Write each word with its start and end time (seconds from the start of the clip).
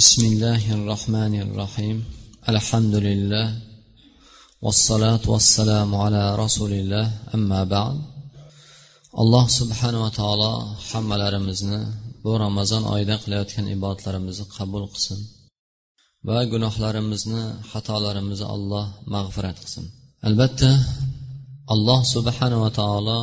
بسم 0.00 0.22
الله 0.32 0.64
الرحمن 0.78 1.34
الرحيم 1.46 1.96
الحمد 2.52 2.94
لله 3.08 3.46
والصلاة 4.64 5.24
والسلام 5.32 5.90
على 6.02 6.22
رسول 6.44 6.72
الله 6.80 7.06
أما 7.36 7.60
بعد 7.74 7.96
alloh 9.22 9.44
subhanava 9.58 10.10
taolo 10.20 10.52
hammalarimizni 10.90 11.80
bu 12.24 12.32
ramazon 12.44 12.82
oyida 12.94 13.16
qilayotgan 13.22 13.66
ibodatlarimizni 13.76 14.46
qabul 14.56 14.82
qilsin 14.92 15.18
va 16.28 16.38
gunohlarimizni 16.52 17.42
xatolarimizni 17.70 18.46
alloh 18.54 18.86
mag'firat 19.14 19.56
qilsin 19.62 19.84
albatta 20.28 20.70
alloh 21.74 22.00
subhanava 22.14 22.68
taolo 22.80 23.20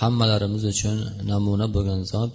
hammalarimiz 0.00 0.62
uchun 0.72 0.98
namuna 1.30 1.66
bo'lgan 1.74 2.00
zot 2.12 2.30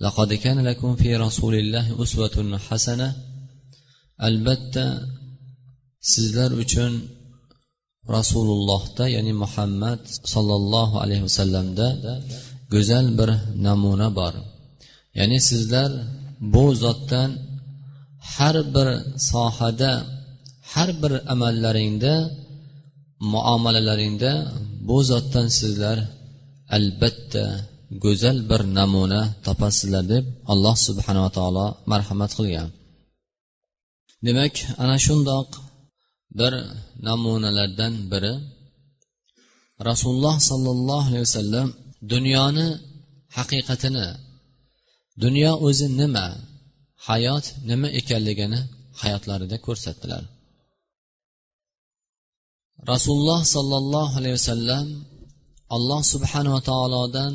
لقد 0.00 0.32
كان 0.34 0.58
لكم 0.68 0.96
في 0.96 1.16
رسول 1.16 1.54
الله 1.54 2.02
أسوة 2.02 2.58
حسنة 2.58 3.08
albatta 4.28 4.86
sizlar 6.12 6.50
uchun 6.62 6.92
rasulullohda 8.16 9.04
ya'ni 9.16 9.32
muhammad 9.42 10.00
sollallohu 10.32 10.94
alayhi 11.04 11.24
vasallamda 11.28 11.86
go'zal 12.72 13.06
bir 13.18 13.30
namuna 13.66 14.08
bor 14.18 14.34
ya'ni 15.18 15.38
sizlar 15.50 15.90
bu 16.54 16.64
zotdan 16.84 17.30
har 18.34 18.56
bir 18.74 18.88
sohada 19.30 19.92
har 20.72 20.90
bir 21.02 21.12
amallaringda 21.32 22.14
muomalalaringda 23.32 24.32
bu 24.88 24.96
zotdan 25.10 25.46
sizlar 25.60 25.98
albatta 26.76 27.44
go'zal 28.03 28.37
bir 28.49 28.61
namuna 28.77 29.21
topasizlar 29.45 30.03
deb 30.13 30.25
alloh 30.51 30.75
subhanava 30.87 31.29
taolo 31.37 31.67
marhamat 31.91 32.31
qilgan. 32.37 32.69
Demak 34.25 34.55
ana 34.83 34.95
shundoq 35.05 35.49
bir 36.39 36.53
namunalardan 37.07 37.93
biri 38.11 38.33
rasululloh 39.89 40.35
sollallohu 40.49 41.07
alayhi 41.09 41.25
vasallam 41.29 41.67
dunyoni 42.13 42.67
haqiqatini 43.37 44.07
dunyo 45.23 45.51
o'zi 45.67 45.87
nima 46.01 46.25
hayot 47.07 47.45
nima 47.69 47.87
ekanligini 47.99 48.59
hayotlarida 49.01 49.57
ko'rsatdilar. 49.65 50.23
Rasululloh 52.91 53.41
sollallohu 53.55 54.13
alayhi 54.19 54.35
vasallam 54.39 54.85
alloh 55.75 56.01
subhanava 56.13 56.59
taolodan 56.69 57.33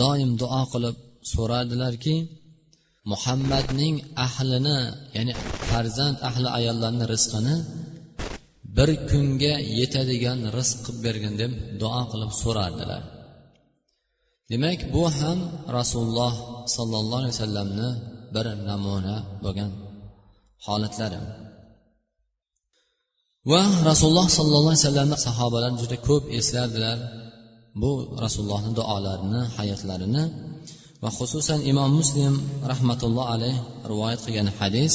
doim 0.00 0.30
duo 0.42 0.62
qilib 0.72 0.96
so'radilarki 1.32 2.16
muhammadning 3.10 3.96
ahlini 4.26 4.78
ya'ni 5.16 5.32
farzand 5.68 6.16
ahli 6.28 6.48
ayollarni 6.58 7.04
rizqini 7.14 7.56
bir 8.76 8.90
kunga 9.10 9.54
yetadigan 9.78 10.38
rizq 10.56 10.76
qilib 10.84 10.98
bergin 11.06 11.34
deb 11.42 11.52
duo 11.80 12.02
qilib 12.12 12.32
so'rardilar. 12.42 13.02
Demak 14.50 14.80
bu 14.94 15.04
ham 15.18 15.38
rasululloh 15.78 16.34
sollallohu 16.76 17.20
alayhi 17.20 17.34
vasallamni 17.36 17.88
bir 18.34 18.46
namuna 18.68 19.16
bo'lgan 19.44 19.70
holatlari 20.66 21.20
va 23.50 23.62
rasululloh 23.90 24.28
sollallohu 24.36 24.70
alayhi 24.72 24.84
vasallamni 24.84 25.16
sahobalar 25.26 25.72
juda 25.80 25.96
ko'p 26.08 26.24
eslardilar. 26.38 26.98
Bu 27.82 27.92
rasulullohni 28.24 28.72
duolarini 28.78 29.42
hayotlarini 29.56 30.24
va 31.02 31.10
xususan 31.18 31.60
imom 31.70 31.90
muslim 32.00 32.34
rahmatulloh 32.72 33.26
alayh 33.34 33.56
rivoyat 33.90 34.20
qilgan 34.24 34.48
hadis 34.58 34.94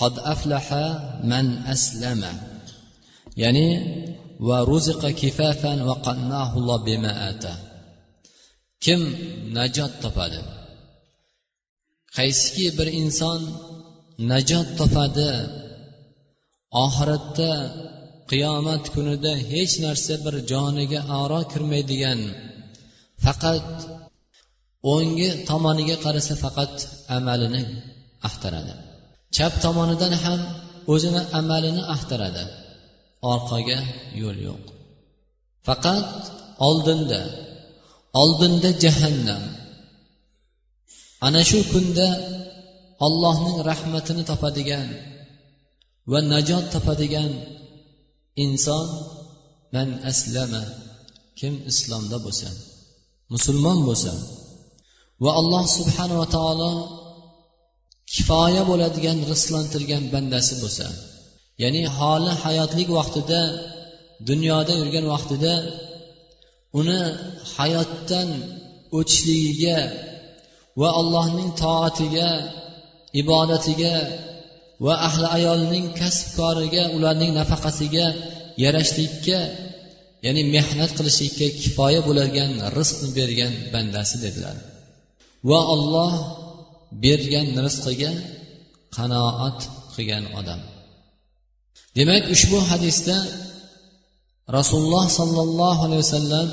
qad 0.00 0.14
aflaha 0.34 0.84
man 1.32 1.46
aslama 1.74 2.32
ya'ni 3.42 3.68
va 4.48 4.58
ruziqa 4.70 5.08
kifafan 5.20 5.78
va 5.88 5.94
qannahulloh 6.06 6.78
bima 6.88 7.12
ata 7.30 7.54
kim 8.84 9.00
najot 9.56 9.92
topadi? 10.02 10.40
Qaysiki 12.16 12.66
bir 12.78 12.88
inson 13.02 13.40
najot 14.30 14.68
topadi? 14.78 15.32
Oxiratda 16.84 17.52
qiyomat 18.30 18.84
kunida 18.94 19.32
hech 19.50 19.74
narsa 19.84 20.14
bir 20.24 20.34
joniga 20.50 21.00
aro 21.20 21.40
kirmaydigan. 21.52 22.20
Faqat 23.24 23.68
o'ngi 24.94 25.30
tomoniga 25.48 25.96
qarasa 26.04 26.34
faqat 26.44 26.74
amalini 27.16 27.62
axtaradi. 28.28 28.74
Chap 29.36 29.52
tomonidan 29.64 30.14
ham 30.24 30.40
o'zini 30.92 31.22
amalini 31.40 31.82
axtaradi. 31.94 32.44
Orqaga 33.32 33.78
yo'l 34.20 34.38
yo'q. 34.48 34.64
Faqat 35.66 36.08
oldinda 36.68 37.20
oldinda 38.22 38.70
jahannam. 38.84 39.44
Ana 41.26 41.42
shu 41.50 41.58
kunda 41.72 42.08
allohning 43.06 43.58
rahmatini 43.70 44.22
topadigan 44.30 44.88
va 46.10 46.18
najot 46.32 46.64
topadigan 46.74 47.30
inson 48.42 48.86
man 49.74 49.88
aslama 50.10 50.62
kim 51.38 51.54
islomda 51.70 52.16
bo'lsa 52.26 52.48
musulmon 53.34 53.78
bo'lsa 53.88 54.12
va 55.24 55.30
alloh 55.40 55.64
subhanava 55.78 56.26
taolo 56.36 56.72
kifoya 58.12 58.62
bo'ladigan 58.70 59.18
rizqlantirgan 59.30 60.02
bandasi 60.14 60.54
bo'lsa 60.62 60.86
ya'ni 61.62 61.82
holi 61.96 62.32
hayotlik 62.44 62.88
vaqtida 62.98 63.40
dunyoda 64.28 64.72
yurgan 64.80 65.06
vaqtida 65.14 65.54
uni 66.78 67.00
hayotdan 67.56 68.28
o'tishligiga 68.98 69.78
va 70.80 70.88
allohning 71.00 71.50
toatiga 71.62 72.30
ibodatiga 73.20 73.94
va 74.84 74.94
ahli 75.08 75.26
ayolning 75.36 75.86
kasbkoriga 76.00 76.84
ularning 76.96 77.32
nafaqasiga 77.40 78.06
yarashlikka 78.64 79.38
ya'ni 80.24 80.42
mehnat 80.54 80.90
qilishlikka 80.98 81.46
kifoya 81.62 82.00
bo'ladigan 82.08 82.50
rizqni 82.78 83.10
bergan 83.18 83.52
bandasi 83.72 84.16
dedilar. 84.24 84.56
Va 85.50 85.60
olloh 85.74 86.12
bergan 87.04 87.48
rizqiga 87.66 88.12
qanoat 88.96 89.58
qilgan 89.94 90.24
odam. 90.40 90.60
Demak 91.96 92.24
ushbu 92.34 92.58
hadisda 92.70 93.16
rasululloh 94.56 95.06
sollallohu 95.18 95.80
alayhi 95.86 96.02
vasallam 96.06 96.48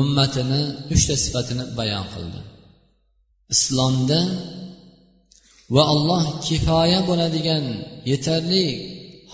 ummatini 0.00 0.62
uchta 0.94 1.14
sifatini 1.24 1.64
bayon 1.78 2.06
qildi. 2.14 2.40
Islomda 3.54 4.20
va 5.74 5.82
alloh 5.94 6.24
kifoya 6.46 7.00
bo'ladigan 7.08 7.64
yetarli 8.10 8.66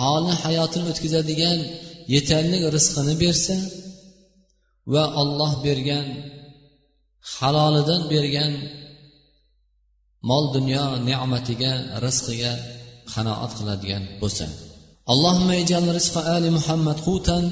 holi 0.01 0.33
hayotini 0.43 0.85
o'tkazadigan 0.93 1.59
yetarli 2.15 2.59
rizqini 2.77 3.15
bersa 3.23 3.57
va 4.93 5.05
olloh 5.23 5.53
bergan 5.67 6.07
halolidan 7.35 8.03
bergan 8.13 8.53
mol 10.29 10.45
dunyo 10.57 10.85
ne'matiga 11.09 11.73
rizqiga 12.05 12.53
qanoat 13.13 13.53
qiladigan 13.59 14.03
bo'lsa. 14.23 14.47
Allohimma 15.13 15.55
ijal 15.65 15.85
rizqa 15.99 16.21
ali 16.37 16.49
muhammad 16.59 16.99
qutan 17.09 17.45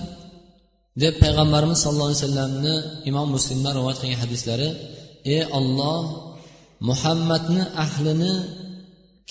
deb 1.03 1.15
payg'ambarimiz 1.23 1.79
sallallohu 1.83 2.11
alayhi 2.11 2.23
vasallamni 2.23 2.75
imom 3.11 3.29
muslimdan 3.37 3.73
rivoyat 3.79 3.99
qilgan 4.03 4.21
hadislari 4.25 4.69
ey 5.35 5.43
olloh 5.59 6.01
muhammadni 6.89 7.63
ahlini 7.85 8.33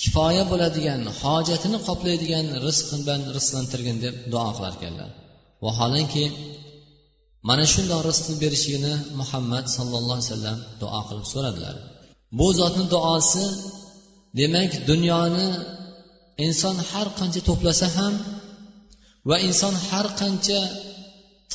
kifoya 0.02 0.44
bo'ladigan 0.52 1.02
hojatini 1.22 1.80
qoplaydigan 1.88 2.46
rizq 2.66 2.88
bilan 3.02 3.22
rizqlantirgin 3.36 3.98
deb 4.06 4.16
duo 4.32 4.50
qilar 4.56 4.74
ekanlar. 4.78 5.10
Vaholanki 5.66 6.26
mana 7.50 7.66
shundoq 7.74 8.02
rizqni 8.10 8.36
berishligini 8.44 8.94
muhammad 9.20 9.66
sallallohu 9.76 10.18
alayhi 10.18 10.30
vasallam 10.32 10.60
duo 10.82 11.00
qilib 11.08 11.28
so'radilar. 11.34 11.76
Bu 12.40 12.48
zotni 12.60 12.86
duosi 12.94 13.46
demak 14.40 14.72
dunyoni 14.90 15.50
inson 16.46 16.76
har 16.90 17.08
qancha 17.20 17.42
to'plasa 17.50 17.88
ham 17.98 18.14
va 19.30 19.38
inson 19.48 19.76
har 19.88 20.08
qancha 20.22 20.62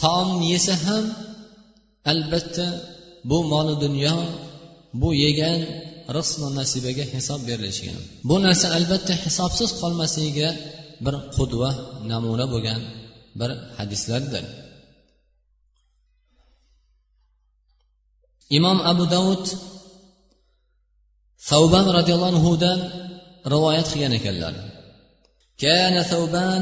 taom 0.00 0.28
yesa 0.52 0.74
ham 0.84 1.04
albatta 2.12 2.66
bu 3.28 3.38
moli 3.52 3.74
dunyo 3.84 4.16
bu 5.00 5.08
yegan 5.24 5.60
rizq 6.17 6.39
nasibaga 6.59 7.05
hisob 7.13 7.39
berilishigan 7.49 8.01
bu 8.29 8.35
narsa 8.45 8.67
albatta 8.77 9.13
hisobsiz 9.23 9.69
qolmasligiga 9.81 10.49
bir 11.05 11.15
qudva 11.35 11.69
namuna 12.11 12.45
bo'lgan 12.53 12.81
bir 13.39 13.49
hadislardir 13.77 14.43
imom 18.57 18.77
abu 18.91 19.03
davud 19.15 19.43
savban 21.49 21.85
roziyallohu 21.97 22.31
anhudan 22.33 22.79
rivoyat 23.53 23.87
qilgan 23.91 24.13
ekanlar 24.19 24.55
كان 25.65 25.95
ثوبان 26.03 26.61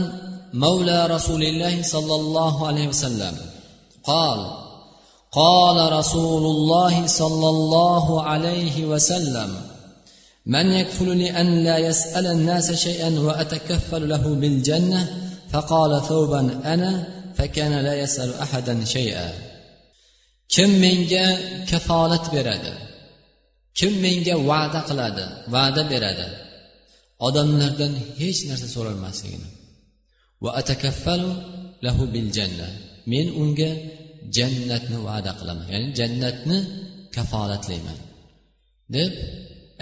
مولى 0.53 0.99
رسول 1.15 1.43
الله 1.43 1.75
صلى 1.81 2.15
الله 2.15 2.67
عليه 2.67 2.87
وسلم 2.87 3.35
قال 4.03 4.39
قال 5.36 5.92
رسول 5.92 6.44
الله 6.54 7.06
صلى 7.06 7.48
الله 7.48 8.22
عليه 8.22 8.84
وسلم 8.84 9.50
من 10.46 10.66
يكفل 10.72 11.16
لي 11.16 11.28
أن 11.40 11.64
لا 11.64 11.78
يسأل 11.78 12.26
الناس 12.26 12.72
شيئا 12.72 13.20
وأتكفل 13.20 14.08
له 14.08 14.24
بالجنة 14.34 15.00
فقال 15.52 16.02
ثوبا 16.02 16.40
أنا 16.74 16.92
فكان 17.36 17.84
لا 17.84 17.94
يسأل 17.94 18.34
أحدا 18.34 18.84
شيئا 18.84 19.32
kim 20.54 20.70
menga 20.78 21.26
kafolat 21.66 22.24
beradi 22.30 22.70
kim 23.78 23.92
menga 24.04 24.34
va'da 24.50 24.80
qiladi 24.88 25.26
va'da 25.54 25.82
beradi 25.90 26.28
odamlardan 27.26 27.92
hech 28.20 28.40
narsa 28.50 28.68
so'ralmasligini 28.74 29.48
va 30.44 30.50
atakaffalu 30.60 31.30
lahu 31.86 32.02
bil 32.14 32.28
janna 32.36 32.68
men 33.12 33.26
unga 33.42 33.70
jannatni 34.37 34.97
va'da 35.07 35.31
qilaman 35.39 35.65
ya'ni 35.73 35.89
jannatni 35.99 36.57
kafolatlayman 37.15 37.99
deb 38.95 39.11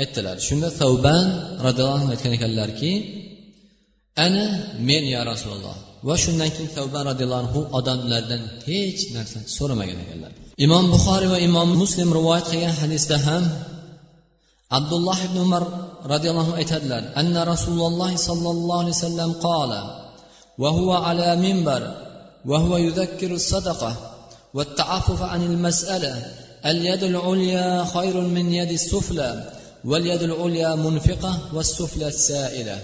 aytdilar 0.02 0.36
shunda 0.48 0.70
savban 0.82 1.26
roziyallohu 1.66 1.98
anhu 2.00 2.10
aytgan 2.16 2.34
ekanlarki 2.38 2.92
ana 4.26 4.46
men 4.90 5.04
ya 5.16 5.22
rasululloh 5.32 5.78
va 6.08 6.16
shundan 6.24 6.50
keyin 6.56 6.72
savban 6.78 7.04
roziyallohu 7.12 7.42
anhu 7.44 7.60
odamlardan 7.80 8.42
hech 8.68 9.02
narsa 9.16 9.40
so'ramagan 9.58 9.98
ekanlar 10.06 10.32
imom 10.66 10.86
buxoriy 10.94 11.30
va 11.34 11.40
imom 11.50 11.70
muslim 11.84 12.10
rivoyat 12.18 12.46
qilgan 12.52 12.76
hadisda 12.82 13.16
ham 13.28 13.44
abdulloh 14.78 15.18
ibn 15.28 15.38
umar 15.48 15.64
roziyallohu 16.14 16.44
anhu 16.46 16.56
aytadilar 16.62 17.04
anna 17.22 17.42
rasululloh 17.54 18.12
sollallohu 18.28 18.82
alayhi 18.84 18.98
vasallam 18.98 19.32
qola 19.48 19.82
وهو 20.64 20.90
على 20.92 21.36
منبر 21.46 21.82
وهو 22.46 22.78
يذكر 22.78 23.32
الصدقة 23.32 23.92
والتعفف 24.54 25.22
عن 25.22 25.42
المسألة 25.44 26.14
اليد 26.66 27.04
العليا 27.04 27.86
خير 27.94 28.16
من 28.22 28.54
يد 28.54 28.72
السفلى 28.72 29.32
واليد 29.86 30.22
العليا 30.22 30.76
منفقة 30.76 31.40
والسفلى 31.54 32.12
سائلة 32.12 32.80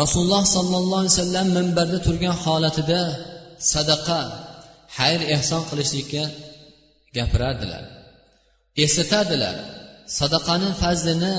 rasululloh 0.00 0.42
sollallohu 0.56 1.00
alayhi 1.02 1.14
vasallam 1.16 1.46
minbarda 1.58 1.98
turgan 2.06 2.34
holatida 2.44 3.02
sadaqa 3.72 4.20
xayr 4.96 5.20
ehson 5.34 5.62
qilishlikka 5.70 6.24
gapirardilar 7.16 7.84
eslatadilar 8.84 9.56
sadaqani 10.18 10.70
fazlini 10.82 11.34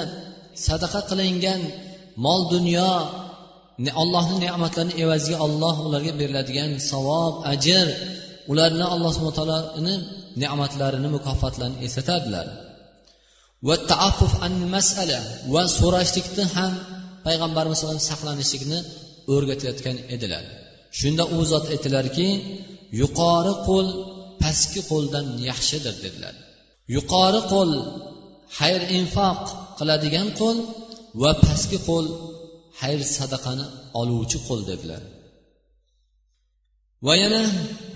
sadaqa 0.68 1.00
qilingan 1.10 1.62
mol 2.25 2.42
dunyo 2.54 2.92
allohni 4.04 4.36
ne'matlarini 4.46 4.94
evaziga 5.04 5.38
olloh 5.48 5.75
ularga 5.88 6.13
beriladigan 6.19 6.72
savob 6.92 7.34
ajr 7.54 7.88
ularni 8.50 8.85
alloh 8.94 9.11
subhana 9.17 9.37
taoloni 9.38 9.94
ne'matlarini 10.43 11.08
mukofotlarini 11.17 11.79
eslatadilar. 11.87 12.47
Va 13.69 13.76
taaffuf 13.91 14.32
an 14.47 14.55
masala 14.75 15.20
va 15.55 15.62
so'rashlikni 15.79 16.44
ham 16.56 16.73
payg'ambarimiz 17.26 17.81
alayhi 17.85 18.08
saqlanishlikni 18.12 18.79
o'rgatayotgan 19.35 19.97
edilar. 20.14 20.44
Shunda 20.99 21.25
u 21.37 21.38
zot 21.50 21.64
aytdilarki 21.75 22.29
yuqori 23.00 23.55
qo'l 23.69 23.88
pastki 24.43 24.81
qo'ldan 24.91 25.26
yaxshidir 25.49 25.94
dedilar. 26.05 26.35
Yuqori 26.96 27.41
qo'l 27.53 27.73
xayr 28.58 28.81
infoq 28.99 29.43
qiladigan 29.79 30.29
qo'l 30.41 30.58
va 31.23 31.31
pastki 31.44 31.79
qo'l 31.88 32.06
xayr 32.81 33.00
sadaqani 33.17 33.67
oluvchi 34.00 34.38
qo'l 34.49 34.61
dedilar. 34.70 35.03
va 37.06 37.14
yana 37.23 37.43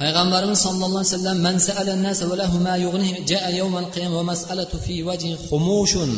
payg'ambarimiz 0.01 0.59
sollallohu 0.67 1.03
alayhi 1.03 1.15
vasallam 1.17 1.39
man 1.47 1.57
sa'ala 1.69 1.93
nasa 2.07 2.25
va 2.31 2.37
lahu 2.43 2.57
yughnihi 2.85 3.25
ja'a 3.31 3.51
yawmal 3.61 3.89
qiyamah 3.95 4.17
va 4.21 4.25
mas'alatu 4.33 4.77
fi 4.85 4.95
wajhi 5.09 5.33
khumushun 5.49 6.11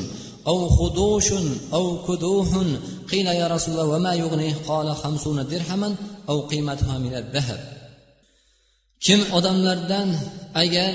aw 0.50 0.58
khudushun 0.78 1.46
aw 1.76 1.84
kuduhun. 2.06 2.68
Qila 3.10 3.30
ya 3.40 3.46
rasululloh 3.54 3.88
va 3.94 3.98
ma 4.06 4.12
yughnihi? 4.22 4.54
Qala 4.70 4.92
50 4.94 5.50
dirhaman 5.52 5.92
aw 6.30 6.38
qiymatuha 6.50 6.94
min 7.04 7.12
ad-dhahab 7.20 7.60
kim 9.04 9.20
odamlardan 9.38 10.08
agar 10.62 10.94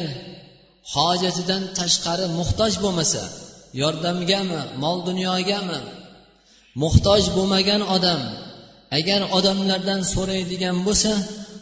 hojatidan 0.94 1.63
tashqari 1.77 2.25
muhtoj 2.39 2.73
bo'lmasa 2.83 3.23
yordamgami 3.81 4.59
mol 4.83 4.97
dunyogami 5.09 5.79
muhtoj 6.83 7.23
bo'lmagan 7.35 7.81
odam 7.95 8.21
agar 8.99 9.21
odamlardan 9.37 10.01
so'raydigan 10.13 10.77
bo'lsa 10.87 11.13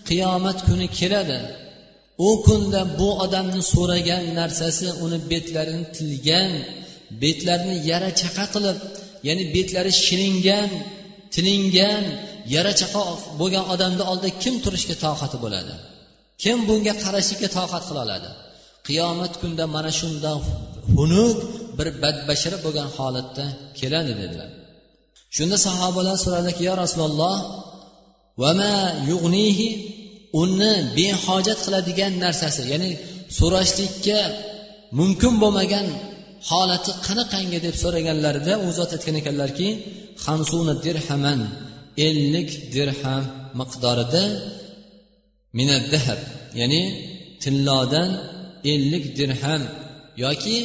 qiyomat 0.09 0.57
kuni 0.67 0.87
keladi. 0.99 1.39
U 2.27 2.29
kunda 2.45 2.81
bu 2.99 3.09
odamni 3.25 3.61
so'ragan 3.73 4.23
narsasi 4.39 4.87
uni 5.05 5.19
betlarini 5.31 5.85
tilgan 5.97 6.51
betlarini 7.21 7.75
yara 7.89 8.09
chaqa 8.21 8.45
qilib 8.53 8.77
ya'ni 9.27 9.43
betlari 9.55 9.91
shilingan 10.05 10.69
tilingan 11.33 12.03
yara 12.53 12.73
chaqa 12.81 13.01
bo'lgan 13.39 13.65
odamni 13.73 14.03
oldida 14.11 14.29
kim 14.43 14.55
turishga 14.63 14.95
toqati 15.05 15.37
bo'ladi? 15.43 15.73
Kim 16.43 16.57
bunga 16.67 16.93
qarashlikka 17.03 17.49
toqat 17.57 17.83
qila 17.89 17.99
oladi? 18.07 18.29
Qiyomat 18.87 19.33
kunida 19.41 19.65
mana 19.75 19.91
shundoq 19.99 20.43
xunuk 20.95 21.37
bir 21.77 21.87
badbashara 22.03 22.57
bo'lgan 22.65 22.89
holatda 22.97 23.45
keladi 23.79 24.13
dedilar. 24.21 24.49
Shunda 25.35 25.57
sahobalar 25.67 26.15
so'radiki 26.25 26.61
yo 26.69 26.73
rasululloh 26.83 27.37
vama 28.41 28.75
yug'nihi 29.09 29.67
uni 30.41 30.73
behojat 30.97 31.59
qiladigan 31.65 32.13
narsasi 32.23 32.61
ya'ni 32.73 32.91
so'rashlikka 33.37 34.19
mumkin 34.99 35.33
bo'lmagan 35.41 35.87
holati 36.49 36.91
qanaqangi 37.07 37.59
deb 37.65 37.75
so'raganlarida 37.83 38.53
u 38.65 38.67
zot 38.77 38.91
aytgan 38.95 39.15
ekanlarki 39.21 39.67
hamsuna 40.25 40.73
dirhaman 40.85 41.39
ellik 42.07 42.49
dirham 42.75 43.23
miqdorida 43.59 44.23
minaddahab 45.57 46.19
ya'ni 46.59 46.81
tillodan 47.43 48.09
ellik 48.73 49.05
dirham 49.19 49.61
yoki 50.23 50.57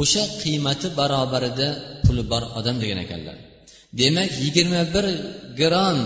o'sha 0.00 0.24
qiymati 0.42 0.86
barobarida 0.98 1.68
puli 2.04 2.22
bor 2.30 2.42
odam 2.58 2.76
degan 2.82 3.00
ekanlar. 3.06 3.36
Demak 4.00 4.30
yigirma 4.44 4.82
bir 4.94 5.06
gramm 5.60 6.00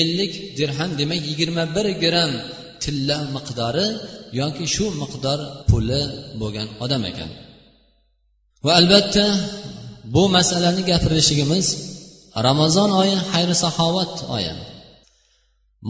ellik 0.00 0.32
dirham 0.58 0.90
demak 1.00 1.20
yigirma 1.28 1.64
bir 1.76 1.86
gramm 2.02 2.32
tilla 2.82 3.18
miqdori 3.34 3.88
yoki 4.40 4.64
shu 4.74 4.86
miqdor 5.02 5.40
puli 5.68 6.02
bo'lgan 6.40 6.68
odam 6.84 7.02
ekan. 7.10 7.30
Va 8.64 8.72
albatta 8.80 9.26
bu 10.14 10.22
masalani 10.36 10.82
gapirishligimiz 10.90 11.66
ramazon 12.46 12.90
oyi 13.02 13.16
xayri 13.30 13.54
saxovat 13.64 14.14
oyi. 14.36 14.52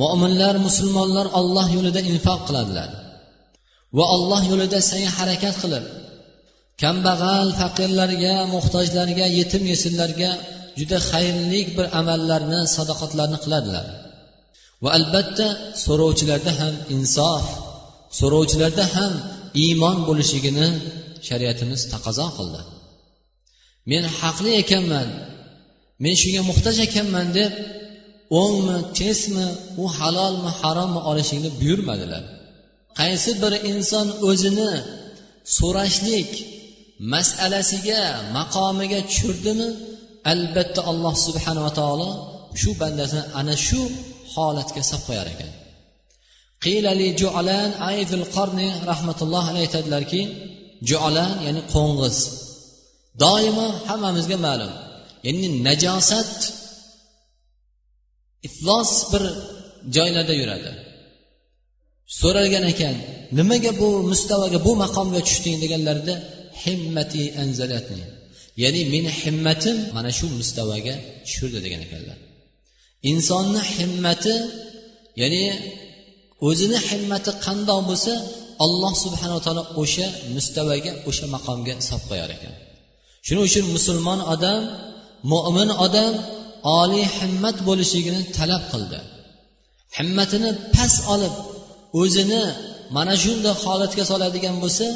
Mo'minlar 0.01 0.55
musulmonlar 0.67 1.27
olloh 1.39 1.67
yo'lida 1.77 2.01
infoq 2.11 2.41
qiladilar 2.49 2.91
va 3.97 4.05
olloh 4.17 4.43
yo'lida 4.51 4.79
sa'y 4.91 5.07
harakat 5.17 5.55
qilib 5.63 5.85
kambag'al 6.83 7.49
faqirlarga 7.61 8.35
muhtojlarga 8.55 9.27
yetim 9.39 9.63
yesirlarga 9.73 10.31
juda 10.79 10.99
xayrli 11.11 11.61
bir 11.77 11.87
amallarni 12.01 12.61
sadoqatlarni 12.77 13.39
qiladilar. 13.45 13.87
Va 14.83 14.91
albatta 14.99 15.47
so'rovchilarda 15.85 16.53
ham 16.61 16.75
insof 16.97 17.45
so'rovchilarda 18.19 18.85
ham 18.95 19.13
iymon 19.65 19.99
bo'lishligini 20.09 20.69
shariatimiz 21.29 21.81
taqozo 21.93 22.27
qildi. 22.39 22.61
Men 23.91 24.05
haqli 24.19 24.51
ekanman 24.63 25.09
men 26.03 26.15
shunga 26.23 26.43
muhtoj 26.51 26.77
ekanman 26.89 27.29
deb 27.39 27.53
o'ngmi 28.43 28.79
tezmi 28.99 29.49
u 29.83 29.85
halolmi 29.97 30.51
harommi 30.61 31.01
olishingni 31.11 31.51
buyurmadilar. 31.61 32.25
Qaysi 33.01 33.31
bir 33.43 33.53
inson 33.73 34.07
o'zini 34.29 34.73
so'rashlik 35.59 36.31
masalasiga 37.15 38.03
maqomiga 38.37 39.01
tushirdimi 39.09 39.69
albatta 40.33 40.81
alloh 40.91 41.15
subhanava 41.27 41.71
taolo 41.81 42.09
shu 42.61 42.71
bandasini 42.81 43.23
ana 43.41 43.55
shu 43.67 43.81
holatga 44.35 44.83
solib 44.91 45.05
qo'yar 45.09 45.27
ekan. 45.35 45.51
Qilali 46.65 47.09
jualan 47.21 47.71
ayfil 47.91 48.27
qarni 48.37 48.69
rahmatulloh 48.91 49.45
alayhi 49.51 49.67
aytadilarki 49.69 50.23
jualan 50.91 51.33
ya'ni 51.47 51.63
qo'ng'iz. 51.75 52.17
Doimo 53.25 53.67
hammamizga 53.89 54.37
ma'lum. 54.47 54.73
Ya'ni 55.27 55.49
najosat 55.67 56.33
iflos 58.49 58.93
bir 59.13 59.25
joylarda 59.97 60.35
yuradi. 60.41 60.71
So'ralgan 62.21 62.65
ekan 62.73 62.97
nimaga 63.39 63.73
bu 63.81 63.89
mustavaga 64.11 64.59
bu 64.67 64.73
maqomga 64.83 65.21
tushding 65.29 65.57
deganlarida 65.63 66.15
himmati 66.63 67.23
anzalatni 67.43 68.05
ya'ni 68.63 68.83
meni 68.93 69.11
himmatim 69.21 69.77
mana 69.97 70.11
shu 70.19 70.27
mustavaga 70.39 70.95
tushirdi 71.27 71.59
degan 71.65 71.81
ekanlar. 71.87 72.19
Insonni 73.11 73.63
himmati 73.75 74.35
ya'ni 75.23 75.45
o'zini 76.49 76.79
himmati 76.89 77.31
qandoq 77.45 77.81
bo'lsa 77.91 78.13
alloh 78.65 78.93
subhanava 79.05 79.41
taolo 79.47 79.63
o'sha 79.83 80.07
mustavaga 80.35 80.93
o'sha 81.09 81.27
maqomga 81.35 81.75
solib 81.89 82.05
qo'yar 82.11 82.31
ekan. 82.37 82.55
Shuning 83.27 83.45
uchun 83.49 83.65
musulmon 83.77 84.21
odam 84.35 84.61
mo'min 85.33 85.69
odam 85.87 86.13
oliy 86.81 87.07
himmat 87.19 87.57
bo'lishligini 87.69 88.21
talab 88.39 88.63
qildi. 88.73 88.99
Himmatini 89.97 90.51
past 90.75 90.99
olib 91.15 91.35
o'zini 92.01 92.43
mana 92.97 93.15
shunday 93.23 93.55
holatga 93.65 94.05
soladigan 94.11 94.57
bo'lsa 94.63 94.87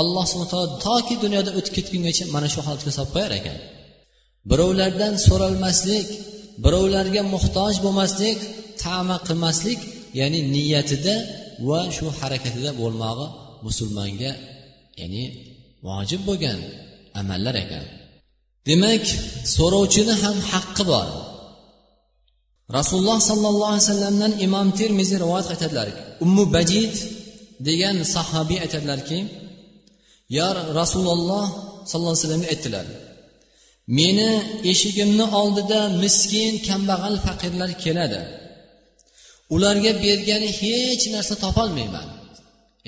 alloh 0.00 0.24
subhana 0.30 0.50
taolo 0.52 0.68
toki 0.86 1.14
dunyoda 1.24 1.50
o'tib 1.58 1.72
ketgungacha 1.76 2.24
mana 2.34 2.48
shu 2.52 2.60
holatga 2.66 2.90
solib 2.96 3.12
qo'yar 3.16 3.32
ekan. 3.40 3.58
Birovlardan 4.50 5.14
so'ralmaslik 5.26 6.08
birovlarga 6.64 7.22
muhtoj 7.34 7.74
bo'lmaslik 7.84 8.38
tama 8.84 9.16
qilmaslik 9.26 9.80
ya'ni 10.20 10.40
niyatida 10.54 11.14
va 11.68 11.80
shu 11.96 12.06
harakatida 12.18 12.70
bo'lmog'i 12.80 13.26
musulmonga 13.66 14.32
ya'ni 15.00 15.24
vojib 15.86 16.20
bo'lgan 16.28 16.58
amallar 17.20 17.54
ekan. 17.64 17.84
Demak 18.68 19.04
so'rovchini 19.56 20.14
ham 20.22 20.36
haqqi 20.52 20.84
bor. 20.92 21.08
Rasululloh 22.78 23.18
sollallohu 23.30 23.72
alayhi 23.72 23.86
vasallamdan 23.86 24.32
imom 24.46 24.68
termiziy 24.80 25.18
rivoyat 25.24 25.48
aytadilar 25.54 25.88
ummu 26.24 26.44
bajid 26.56 26.92
degan 27.68 27.96
sahobiy 28.14 28.58
aytadilarki 28.64 29.18
yo 30.36 30.48
rasululloh 30.80 31.44
sollallohu 31.90 32.12
alayhi 32.14 32.24
vasallamga 32.24 32.48
aytdilar 32.54 32.86
meni 33.98 34.30
eshigimni 34.72 35.24
oldida 35.40 35.80
miskin 36.02 36.52
kambag'al 36.68 37.16
faqirlar 37.26 37.70
keladi. 37.84 38.20
Ularga 39.54 39.92
bergani 40.04 40.50
hech 40.60 41.04
narsa 41.14 41.34
topolmayman. 41.44 42.08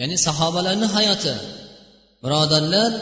Ya'ni 0.01 0.17
sahobalarni 0.27 0.87
hayoti. 0.97 1.35
Birodarlar 2.23 2.93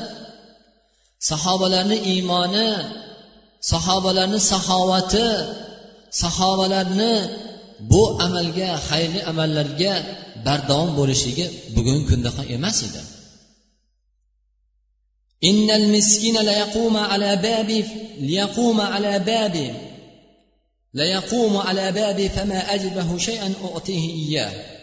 sahobalarni 1.31 1.99
iymoni 2.13 2.69
sahobalarni 3.73 4.41
saxovati 4.51 5.29
sahobalarni 6.23 7.15
bu 7.91 8.03
amalga 8.27 8.71
xayrli 8.89 9.21
amallarga 9.31 9.95
bardavom 10.47 10.91
bo'lishligi 10.99 11.47
bugungi 11.75 12.05
kunda 12.11 12.31
ham 12.37 12.47
emas 12.57 12.79
edi. 12.87 13.18
إن 15.44 15.70
المسكين 15.70 16.38
ليقوم 16.38 16.98
على 16.98 17.36
بابي 17.36 17.86
ليقوم 18.20 18.82
على 18.82 19.20
بابي 19.20 19.74
ليقوم 20.94 21.58
على 21.58 21.92
بابي 21.92 22.30
فما 22.30 22.74
أجبه 22.76 23.18
شيئا 23.18 23.54
أعطيه 23.64 24.14
إياه 24.14 24.74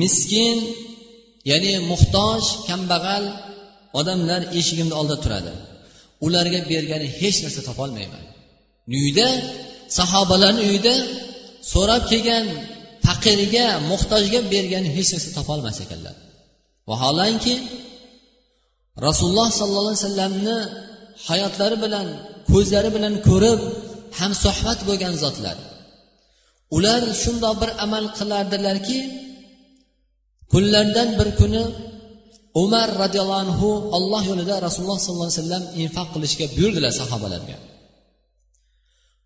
miskin 0.00 0.58
ya'ni 1.50 1.72
muhtoj 1.90 2.42
kambag'al 2.68 3.24
odamlar 3.98 4.42
eshigimni 4.58 4.94
oldida 5.00 5.18
turadi 5.24 5.52
ularga 6.26 6.60
bergani 6.70 7.08
hech 7.20 7.38
narsa 7.44 7.60
topolmayman 7.68 8.24
uyda 8.98 9.28
sahobalarni 9.98 10.62
uyida 10.70 10.94
so'rab 11.72 12.02
kelgan 12.10 12.46
faqirga 13.06 13.66
muhtojga 13.90 14.40
bergani 14.52 14.88
hech 14.96 15.10
narsa 15.14 15.30
topolmas 15.38 15.76
ekanlar 15.84 16.16
vaholanki 16.90 17.54
rasululloh 19.07 19.47
sollallohu 19.59 19.91
alayhi 19.91 20.03
vasallamni 20.05 20.57
hayotlari 21.27 21.77
bilan 21.83 22.07
ko'zlari 22.51 22.89
bilan 22.95 23.13
ko'rib 23.27 23.59
hamsohbat 24.19 24.79
bo'lgan 24.87 25.13
zotlar. 25.23 25.57
Ular 26.77 27.01
shundoq 27.21 27.55
bir 27.61 27.71
amal 27.85 28.05
qilardilarki 28.17 28.99
kunlardan 30.51 31.09
bir 31.19 31.29
kuni 31.39 31.63
umar 32.63 32.89
roziyallohu 33.03 33.41
anhu 33.45 33.69
alloh 33.97 34.23
yo'lida 34.31 34.55
rasululloh 34.65 34.99
sollallohu 35.05 35.29
alayhi 35.29 35.41
vasallam 35.41 35.63
infoq 35.81 36.07
qilishga 36.15 36.45
buyurdilar 36.55 36.93
sahobalarga. 37.01 37.57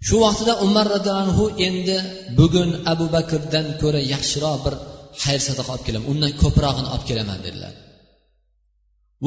Shu 0.08 0.16
vaqtida 0.26 0.54
umar 0.66 0.86
roziyallohu 0.96 1.26
anhu 1.28 1.46
endi 1.68 1.98
bugun 2.40 2.70
abu 2.94 3.06
bakrdan 3.16 3.68
ko'ra 3.82 4.02
yaxshiroq 4.14 4.58
bir 4.66 4.76
xayr 5.24 5.42
sadaqa 5.48 5.70
olib 5.76 5.86
kelaman 5.88 6.08
undan 6.12 6.32
ko'prog'ini 6.42 6.90
olib 6.94 7.06
kelaman 7.10 7.40
dedilar. 7.48 7.74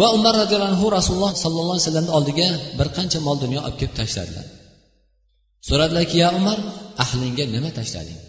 Va 0.00 0.06
umar 0.16 0.34
roziyallohu 0.42 0.72
anhu 0.74 0.86
rasululloh 0.98 1.32
sollallohu 1.44 1.74
alayhi 1.74 1.86
vasallamni 1.86 2.12
oldiga 2.18 2.48
bir 2.78 2.88
qancha 2.96 3.18
mol 3.26 3.36
dunyo 3.44 3.60
olib 3.66 3.76
kelib 3.80 3.94
tashladilar. 4.00 4.46
So'radilarki 5.68 6.16
ya 6.24 6.28
umar 6.38 6.58
ahlingga 7.04 7.44
nima 7.54 7.70
tashlading 7.78 8.20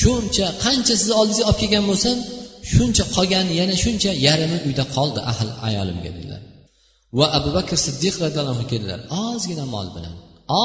shuncha 0.00 0.46
qancha 0.64 0.94
sizni 1.00 1.14
oldingizga 1.20 1.44
olib 1.50 1.60
kelgan 1.62 1.84
bo'lsam 1.90 2.16
shuncha 2.72 3.04
qolgan 3.16 3.46
yana 3.60 3.74
shuncha 3.84 4.10
yarimi 4.26 4.58
uyda 4.68 4.84
qoldi 4.96 5.20
ahl 5.32 5.48
ayolimga 5.68 6.10
dedilar. 6.16 6.42
Va 7.18 7.26
abu 7.38 7.50
bakr 7.58 7.76
siddiq 7.86 8.14
roziyallohu 8.24 8.54
anhu 8.56 8.66
keldilar. 8.72 9.00
Ozgina 9.26 9.64
mol 9.74 9.88
bilan 9.96 10.14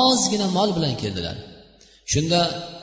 ozgina 0.04 0.48
mol 0.58 0.70
bilan 0.78 0.94
keldilar. 1.02 1.38
Shunda 2.14 2.40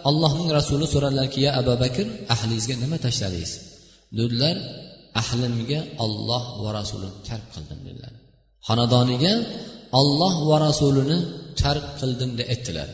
allohning 0.08 0.48
rasuli 0.58 0.86
so'radilarki 0.94 1.38
ya 1.46 1.50
abu 1.60 1.74
bakr 1.84 2.06
ahlingizga 2.34 2.74
nima 2.82 2.96
tashladingiz 3.06 3.52
dedilar. 4.18 4.56
Ahlimga 5.20 5.80
olloh 6.04 6.44
va 6.62 6.70
rasulini 6.78 7.18
tark 7.28 7.46
qildim 7.54 7.80
dedilar. 7.86 8.12
Xonadoniga 8.66 9.34
olloh 10.00 10.34
va 10.50 10.56
rasulini 10.66 11.18
tark 11.60 11.86
qildim 12.00 12.30
deb 12.38 12.46
aytdilar. 12.54 12.88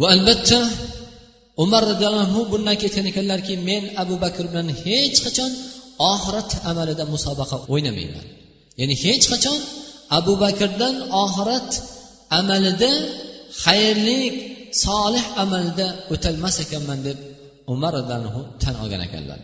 Va 0.00 0.06
albatta 0.14 0.60
umar 1.64 1.82
roziyallohu 1.90 2.24
anhu 2.28 2.40
bundan 2.52 2.76
ketgan 2.82 3.06
ekanlarki 3.12 3.54
men 3.68 3.82
abu 4.02 4.14
bakr 4.24 4.44
bilan 4.50 4.68
hech 4.84 5.16
qachon 5.26 5.50
oxirat 6.12 6.50
amalida 6.70 7.04
musobaqa 7.14 7.56
o'ynamayman. 7.72 8.26
Ya'ni 8.80 8.94
hech 9.04 9.24
qachon 9.32 9.60
abu 10.18 10.32
bakrdan 10.44 10.94
oxirat 11.24 11.70
amalida 12.38 12.92
xayrli 13.64 14.20
solih 14.84 15.24
amalda 15.42 15.86
o'talmas 16.12 16.56
ekanman 16.64 16.98
deb 17.08 17.18
umar 17.72 17.92
roziyallohu 17.98 18.40
anhu 18.42 18.60
tan 18.62 18.74
olgan 18.82 19.02
ekanlar. 19.08 19.40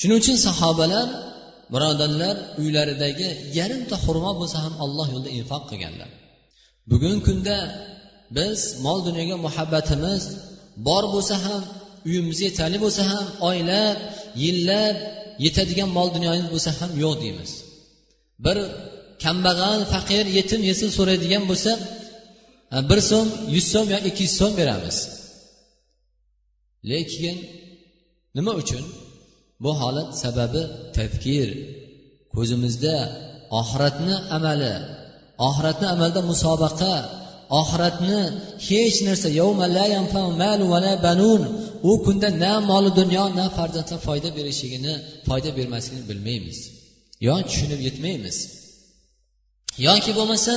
Shuning 0.00 0.18
uchun 0.22 0.36
sahobalar 0.46 1.08
birodarlar 1.72 2.36
uylaridagi 2.60 3.28
yarimta 3.58 3.96
xurmo 4.04 4.32
bo'lsa 4.40 4.58
ham 4.64 4.74
alloh 4.84 5.06
yo'lida 5.14 5.30
infoq 5.38 5.62
qilganlar. 5.70 6.10
Bugungi 6.90 7.20
kunda 7.28 7.56
biz 8.36 8.58
mol 8.84 8.98
dunyoga 9.06 9.36
muhabbatimiz 9.46 10.22
bor 10.88 11.04
bo'lsa 11.14 11.34
ham 11.44 11.62
uyimiz 12.08 12.38
yetarli 12.46 12.78
bo'lsa 12.84 13.02
ham 13.10 13.26
oylab 13.48 13.98
yillab 14.44 14.96
yetadigan 15.44 15.90
mol 15.96 16.08
dunyomiz 16.16 16.46
bo'lsa 16.54 16.70
ham 16.78 16.90
yo'q 17.02 17.14
deymiz. 17.22 17.50
Bir 18.44 18.58
kambag'al 19.24 19.80
faqir 19.94 20.24
yetim 20.38 20.60
yesir 20.70 20.88
so'raydigan 20.98 21.44
bo'lsa 21.50 21.72
e, 22.74 22.78
bir 22.90 23.00
so'm 23.10 23.28
yuz 23.54 23.66
so'm 23.72 23.86
yo 23.94 23.98
ikki 24.08 24.22
yuz 24.26 24.34
so'm 24.40 24.52
beramiz. 24.60 24.96
Lekin 26.90 27.36
nima 28.36 28.52
uchun? 28.62 28.84
Bu 29.62 29.70
holat 29.80 30.10
sababi 30.22 30.62
tadkir 30.96 31.48
ko'zimizda 32.34 32.96
oxiratni 33.60 34.14
amali 34.36 34.74
oxiratni 35.48 35.86
amalda 35.94 36.20
musobaqa 36.30 36.94
oxiratni 37.60 38.20
hech 38.68 38.96
narsa 39.08 39.28
u 41.90 41.92
kunda 42.04 42.28
na 42.42 42.52
moli 42.70 42.90
dunyo 43.00 43.24
na 43.38 43.44
farzandlar 43.56 44.00
foyda 44.06 44.28
berishligini 44.36 44.94
foyda 45.28 45.50
bermasligini 45.58 46.04
bilmaymiz. 46.10 46.58
Yo 47.26 47.34
tushunib 47.48 47.80
yetmaymiz. 47.88 48.36
Yoki 49.86 50.12
bo'lmasa 50.18 50.54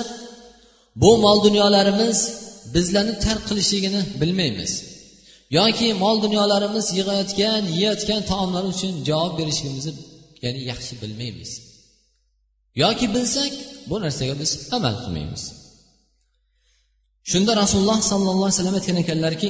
bu 1.02 1.12
mol 1.24 1.38
dunyolarimiz 1.48 2.20
bizlarni 2.74 3.14
tark 3.26 3.42
qilishligini 3.50 4.02
bilmaymiz. 4.22 4.72
Yoki 5.58 5.88
mol 6.04 6.18
dunyolarimiz 6.25 6.86
yig'ayotgan 6.98 7.64
yeyayotgan 7.75 8.22
taomlar 8.32 8.64
uchun 8.74 8.94
javob 9.10 9.34
berishligimizni 9.40 9.94
ya'ni 10.44 10.62
yaxshi 10.72 10.94
bilmaymiz. 11.02 11.52
Yoki 12.84 13.08
bilsak 13.16 13.54
bu 13.90 13.96
narsaga 14.04 14.36
biz 14.42 14.52
amal 14.78 14.96
qilmaymiz. 15.04 15.44
Shunda 17.32 17.52
rasululloh 17.62 18.00
sollallohu 18.12 18.46
alayhi 18.48 18.58
vasallam 18.58 18.75
aytgan 18.80 18.98
ekanlarki 19.04 19.48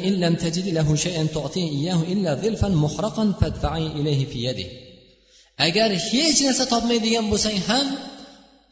agar 5.68 5.90
hech 6.10 6.40
narsa 6.48 6.64
topmaydigan 6.74 7.26
bo'lsang 7.32 7.58
ham 7.68 7.88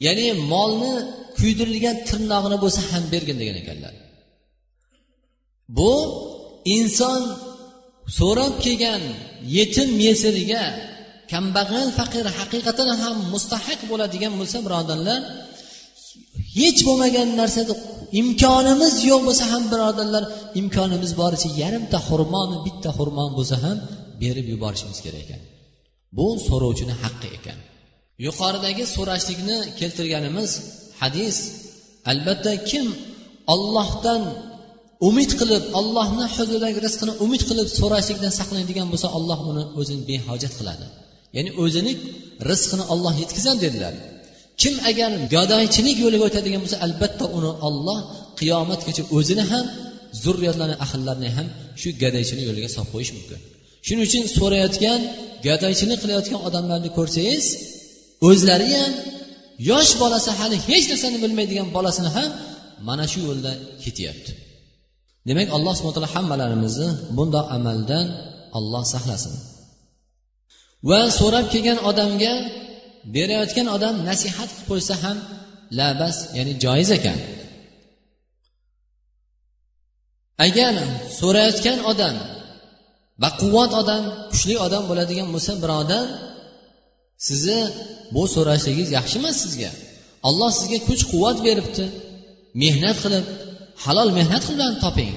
ya'ni 0.06 0.28
molni 0.52 0.94
kuydirilgan 1.40 1.98
tirnog'ini 2.10 2.58
bo'lsa 2.64 2.82
ham 2.92 3.04
bergin 3.14 3.38
degan 3.42 3.58
ekanlar. 3.64 3.94
Bu 5.78 5.94
inson 6.78 7.22
so'rab 8.20 8.54
kelgan 8.66 9.02
yetim 9.58 9.90
yesiriga 10.08 10.64
kambag'al 11.32 11.88
faqir 12.00 12.26
haqiqatan 12.40 12.90
ham 13.04 13.16
mustahiq 13.34 13.80
bo'ladigan 13.92 14.34
bo'lsa 14.40 14.58
birodarlar 14.66 15.22
hech 16.58 16.80
bo'lmagan 16.88 17.30
narsada 17.42 17.74
imkonimiz 18.22 18.96
yo'q 19.10 19.22
bo'lsa 19.28 19.46
ham 19.54 19.64
birodarlar 19.74 20.24
imkonimiz 20.62 21.12
boricha 21.22 21.50
yarimta 21.62 21.98
xurmoni 22.08 22.58
bitta 22.66 22.90
xurmon 22.98 23.30
bo'lsa 23.38 23.56
ham 23.66 23.78
berib 24.22 24.46
yuborishimiz 24.54 25.00
kerak 25.06 25.22
ekan. 25.26 25.42
Bu 26.18 26.28
so'rovchini 26.48 26.96
haqqi 27.04 27.28
ekan. 27.38 27.60
Yuqoridagi 28.26 28.84
so'rashlikni 28.96 29.58
keltirganimiz 29.80 30.52
hadis 31.02 31.38
albatta 32.12 32.54
kim 32.70 32.88
ollohdan 33.54 34.22
umid 35.08 35.32
qilib 35.40 35.64
allohni 35.80 36.26
huzuridagi 36.36 36.80
rizqini 36.86 37.14
umid 37.26 37.42
qilib 37.50 37.68
so'rashlikdan 37.80 38.32
saqlanadigan 38.40 38.88
bo'lsa 38.92 39.08
olloh 39.18 39.40
uni 39.52 39.64
o'zini 39.80 40.02
behojat 40.10 40.54
qiladi. 40.60 40.86
Ya'ni 41.36 41.52
o'zini 41.64 41.94
rizqini 42.50 42.84
olloh 42.94 43.14
yetkazadi 43.24 43.60
dedilar. 43.66 43.94
Kim 44.62 44.76
agar 44.90 45.12
gadoychilik 45.36 45.98
yo'liga 46.04 46.24
o'tadigan 46.30 46.62
bo'lsa 46.64 46.78
albatta 46.86 47.26
uni 47.38 47.52
olloh 47.68 48.00
qiyomatgacha 48.40 49.04
o'zini 49.18 49.44
ham 49.52 49.66
zurriyatlarini 50.24 50.78
ahllarini 50.86 51.30
ham 51.38 51.48
shu 51.82 51.90
gadoychilik 52.04 52.46
yo'liga 52.50 52.70
solib 52.76 52.90
qo'yish 52.96 53.12
mumkin. 53.18 53.40
Shuning 53.86 54.04
uchun 54.08 54.24
so'rayotgan 54.38 55.00
gadoychilik 55.48 56.00
qilayotgan 56.04 56.40
odamlarni 56.48 56.90
ko'rsangiz 56.98 57.46
o'zlari 58.30 58.68
ham 58.78 58.92
yosh 59.70 59.92
bolasi 60.02 60.30
hali 60.40 60.58
hech 60.70 60.86
narsani 60.92 61.18
bilmaydigan 61.24 61.68
bolasini 61.78 62.10
ham 62.18 62.30
mana 62.88 63.06
shu 63.12 63.20
yo'lda 63.30 63.52
ketyapti. 63.84 64.32
Demak 65.28 65.48
alloh 65.56 65.74
subhana 65.78 65.96
taolo 65.98 66.12
hammalarimizni 66.16 66.90
bundoq 67.18 67.46
amaldan 67.58 68.06
olloh 68.58 68.84
saqlasin. 68.94 69.34
Va 70.90 71.02
so'rab 71.20 71.46
kelgan 71.54 71.80
odamga 71.90 72.34
berayotgan 73.16 73.68
odam 73.76 73.96
nasihat 74.10 74.50
qilib 74.52 74.68
qo'ysa 74.70 74.96
ham 75.04 75.18
labas 75.80 76.18
ya'ni 76.38 76.54
joiz 76.64 76.90
ekan. 76.98 77.20
Agar 80.48 80.74
so'rayotgan 81.20 81.80
odam 81.92 82.16
baquvvat 83.24 83.72
odam 83.82 84.04
kuchli 84.32 84.56
odam 84.66 84.84
bo'ladigan 84.90 85.28
bo'lsa 85.34 85.54
birodar 85.64 86.06
sizni 87.28 87.60
bu 88.16 88.24
so'rashligingiz 88.36 88.90
yaxshi 88.98 89.16
emas 89.22 89.38
sizga. 89.44 89.72
Olloh 90.28 90.52
sizga 90.60 90.80
kuch 90.88 91.04
quvvat 91.12 91.38
beribdi 91.48 91.86
mehnat 92.62 92.98
qilib 93.04 93.26
halol 93.84 94.10
mehnat 94.18 94.44
qilib 94.50 94.76
toping. 94.86 95.16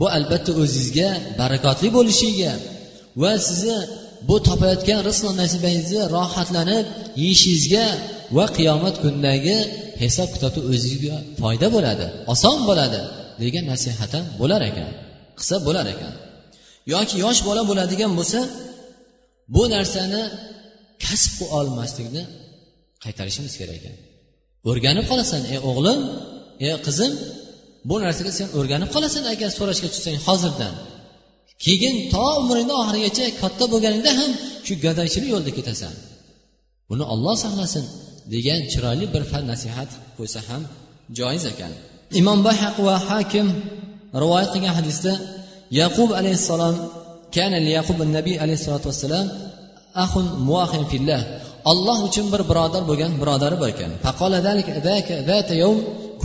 Bu 0.00 0.06
albatta 0.16 0.52
o'zingizga 0.62 1.08
barakotli 1.40 1.88
bo'lishiga 1.96 2.52
va 3.22 3.32
sizni 3.48 3.78
bu 4.28 4.36
topayotgan 4.48 5.00
rizq 5.08 5.24
nasibangizni 5.42 6.02
rohatlanib 6.16 6.86
yeyishingizga 7.22 7.86
va 8.36 8.44
qiyomat 8.56 8.96
kunidagi 9.02 9.56
hisob 10.02 10.28
kitobda 10.34 10.60
o'zingizga 10.72 11.16
foyda 11.40 11.66
bo'ladi 11.76 12.06
oson 12.32 12.58
bo'ladi 12.68 13.00
degan 13.42 13.64
nasihat 13.72 14.10
ham 14.16 14.24
bo'lar 14.40 14.60
ekan 14.70 14.90
qilsa 15.38 15.56
bo'lar 15.66 15.86
ekan. 15.94 16.14
Yoki 16.94 17.14
yosh 17.24 17.40
bola 17.48 17.62
bo'ladigan 17.70 18.12
bo'lsa 18.18 18.40
bu 19.54 19.62
narsani 19.74 20.22
kasb 21.04 21.32
qilib 21.38 21.52
olmaslikni 21.58 22.22
qaytarishimiz 23.04 23.54
kerak 23.60 23.76
ekan. 23.80 23.96
O'rganib 24.68 25.04
qolasan 25.10 25.42
ey 25.52 25.58
o'g'lim 25.70 26.00
ey 26.66 26.74
qizim 26.86 27.12
bu 27.88 27.96
narsaga 28.04 28.32
sen 28.38 28.48
o'rganib 28.58 28.90
qolasan 28.94 29.24
agar 29.32 29.50
so'rashga 29.58 29.88
tushsang 29.94 30.18
hozirdan. 30.26 30.74
Keyin 31.64 31.96
to 32.12 32.24
umringni 32.40 32.74
oxirigacha 32.82 33.26
katta 33.42 33.64
bo'lganingda 33.72 34.12
ham 34.20 34.30
shu 34.66 34.72
gadoychilik 34.84 35.28
yo'lida 35.34 35.52
ketasan. 35.58 35.94
Buni 36.88 37.04
olloh 37.12 37.36
saqlasin 37.44 37.84
degan 38.34 38.60
chiroyli 38.72 39.06
bir 39.14 39.22
fan 39.30 39.44
nasihat 39.52 39.90
qo'ysa 40.18 40.40
ham 40.48 40.62
joiz 41.18 41.44
ekan. 41.52 41.72
Imom 42.20 42.38
bayhaq 42.48 42.76
va 42.86 42.94
hakim 43.08 43.46
rivoyat 44.22 44.50
qilgan 44.54 44.74
hadisda 44.78 45.12
yaqub 45.80 46.10
alayhissalom 46.20 46.76
kana 47.36 47.58
yaqub 47.78 47.98
nabiy 48.16 48.36
alayhissalotu 48.44 48.86
vassalam 48.90 49.26
ahun 50.04 50.26
muahin 50.48 50.84
fillah. 50.92 51.22
Alloh 51.72 51.98
uchun 52.08 52.26
bir 52.32 52.42
birodar 52.50 52.82
bo'lgan 52.90 53.12
birodari 53.22 53.56
bor 53.62 53.68
ekan. 53.74 53.90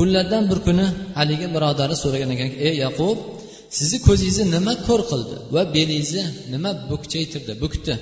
Kunlardan 0.02 0.44
bir 0.52 0.60
kuni 0.68 0.86
haligi 1.18 1.48
birodari 1.56 1.96
so'ragan 2.04 2.30
ekan 2.36 2.50
ey 2.68 2.76
yaqub 2.86 3.18
sizni 3.78 3.98
ko'zingizni 4.08 4.46
nima 4.56 4.74
ko'r 4.88 5.02
qildi 5.12 5.36
va 5.56 5.62
belingizni 5.76 6.24
nima 6.54 6.72
bukchaytirdi 6.92 7.54
bukdi. 7.64 7.94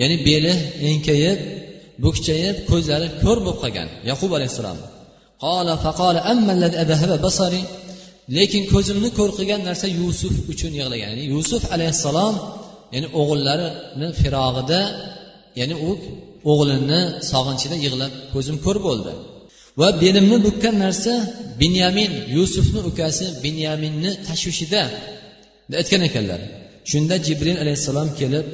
Ya'ni 0.00 0.16
beli 0.28 0.52
enkayib 0.90 1.38
bukchayib 2.04 2.56
ko'zlari 2.70 3.08
ko'r 3.22 3.38
bo'lib 3.44 3.58
qolgan. 3.62 3.88
Yaqub 4.10 4.30
alayhissalom. 4.38 4.78
Lekin 8.36 8.62
ko'zimni 8.74 9.10
ko'r 9.18 9.30
qilgan 9.38 9.60
narsa 9.68 9.86
yusuf 10.00 10.34
uchun 10.52 10.72
yig'lagan. 10.78 11.08
Ya'ni 11.12 11.24
yusuf 11.34 11.62
alayhissalom 11.74 12.34
ya'ni 12.94 13.08
o'g'illarini 13.20 14.08
firog'ida 14.20 14.80
ya'ni 15.60 15.74
u 15.88 15.90
o'g'lini 16.52 17.00
sog'inchida 17.30 17.76
yig'lab 17.84 18.12
ko'zim 18.34 18.56
ko'r 18.64 18.78
bo'ldi. 18.88 19.12
Va 19.80 19.88
belimni 20.02 20.38
bukkan 20.46 20.74
narsa 20.84 21.14
binyamin 21.60 22.12
yusufni 22.36 22.80
ukasi 22.90 23.26
binyaminni 23.44 24.10
tashvishida. 24.26 24.82
Aytgan 25.80 26.02
ekanlar. 26.08 26.40
Shunda 26.90 27.16
jibril 27.26 27.56
alayhissalom 27.62 28.08
kelib 28.20 28.46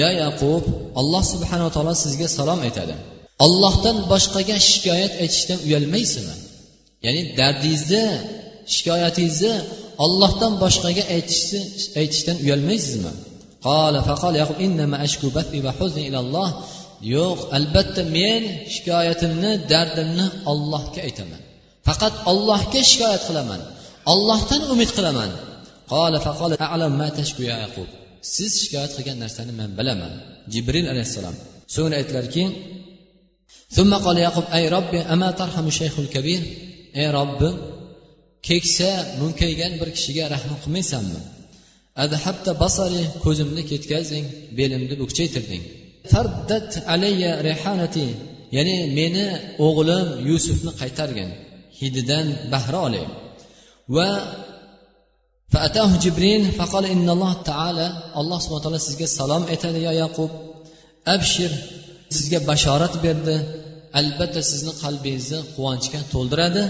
ya 0.00 0.08
yaqub 0.22 0.64
alloh 1.00 1.22
subhanava 1.32 1.70
taolo 1.76 1.94
sizga 2.04 2.28
salom 2.38 2.60
aytadi. 2.66 2.94
Ollohdan 3.46 3.96
boshqaga 4.12 4.56
shikoyat 4.70 5.12
aytishdan 5.22 5.58
uyalmaysizmi? 5.66 6.34
Ya'ni 7.04 7.22
dardingizni 7.38 8.04
shikoyatingizni 8.74 9.54
ollohdan 10.04 10.52
boshqaga 10.62 11.04
aytishdan 12.00 12.36
uyalmaysizmi? 12.44 13.12
Qola 13.66 14.00
faqol 14.08 14.34
yaqub 14.42 14.58
innama 14.66 14.96
ashku 15.06 15.26
bathi 15.36 15.58
va 15.66 15.72
huzni 15.78 16.02
ilalloh 16.08 16.48
yo'q 17.14 17.38
albatta 17.56 18.02
men 18.16 18.42
shikoyatimni 18.74 19.52
dardimni 19.72 20.26
ollohga 20.52 21.00
aytaman. 21.08 21.42
Faqat 21.86 22.14
ollohga 22.30 22.80
shikoyat 22.90 23.22
qilaman. 23.28 23.60
Ollohdan 24.12 24.62
umid 24.72 24.90
qilaman. 24.96 25.30
Siz 28.34 28.52
shikoyat 28.62 28.92
qilgan 28.96 29.18
narsani 29.24 29.52
man 29.60 29.70
bilaman. 29.78 30.12
Jibril 30.52 30.86
alayhissalom. 30.92 31.36
So'ngra 31.74 31.94
aytdilarki 32.00 32.44
ey 37.00 37.08
robbi, 37.16 37.50
keksa 38.48 38.90
munkaygan 39.20 39.72
bir 39.80 39.88
kishiga 39.96 40.24
rahm 40.34 40.52
qilmaysanmi? 40.62 41.20
Adhabta 42.04 42.50
basari 42.62 43.02
ko'zimni 43.24 43.62
ketkazding 43.70 44.26
belimni 44.58 44.94
bukchaytirding. 45.02 45.62
fardat 46.11 46.71
alayya 46.93 47.31
rihanati 47.47 48.07
ya'ni 48.57 48.75
meni 48.97 49.25
o'g'lim 49.67 50.07
yusufni 50.29 50.71
qaytargin 50.81 51.29
hididan 51.79 52.27
bahra 52.53 52.79
olay 52.87 53.05
va 53.95 54.09
فأتاه 55.53 55.91
جبريل 56.05 56.51
فقال 56.59 56.85
إن 56.95 57.09
الله 57.15 57.33
تعالى 57.51 57.87
الله 58.19 58.37
سبحانه 58.39 58.59
وتعالى 58.59 58.79
sizga 58.87 59.07
salom 59.17 59.43
aytadi 59.53 59.79
yo 59.87 59.93
yaqub 60.03 60.31
abshir 61.13 61.51
sizga 62.15 62.39
bashorat 62.49 62.93
berdi 63.05 63.35
albatta 63.99 64.41
sizni 64.51 64.73
qalbingizni 64.83 65.39
quvonchga 65.55 65.99
to'ldiradi 66.13 66.63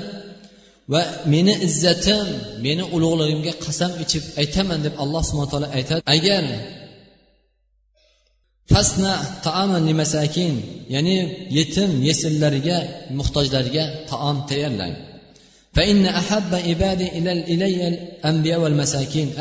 va 0.94 1.02
meni 1.34 1.54
izzatim 1.68 2.26
meni 2.66 2.84
ulug'ligimga 2.96 3.54
qasam 3.66 3.92
ichib 4.04 4.24
aytaman 4.42 4.80
deb 4.86 4.94
alloh 5.04 5.22
subhana 5.30 5.50
taolo 5.54 5.68
aytadi 5.78 6.02
agar 6.16 6.44
fasna 8.73 9.13
taaman 9.47 9.87
masakin 10.01 10.55
ya'ni 10.95 11.17
yetim 11.59 11.91
yesirlarga 12.09 12.79
muhtojlarga 13.19 13.85
taom 14.11 14.37
tayyorlang. 14.51 14.95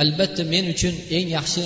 Albatta 0.04 0.42
men 0.54 0.66
uchun 0.74 0.96
eng 1.18 1.28
yaxshi 1.38 1.64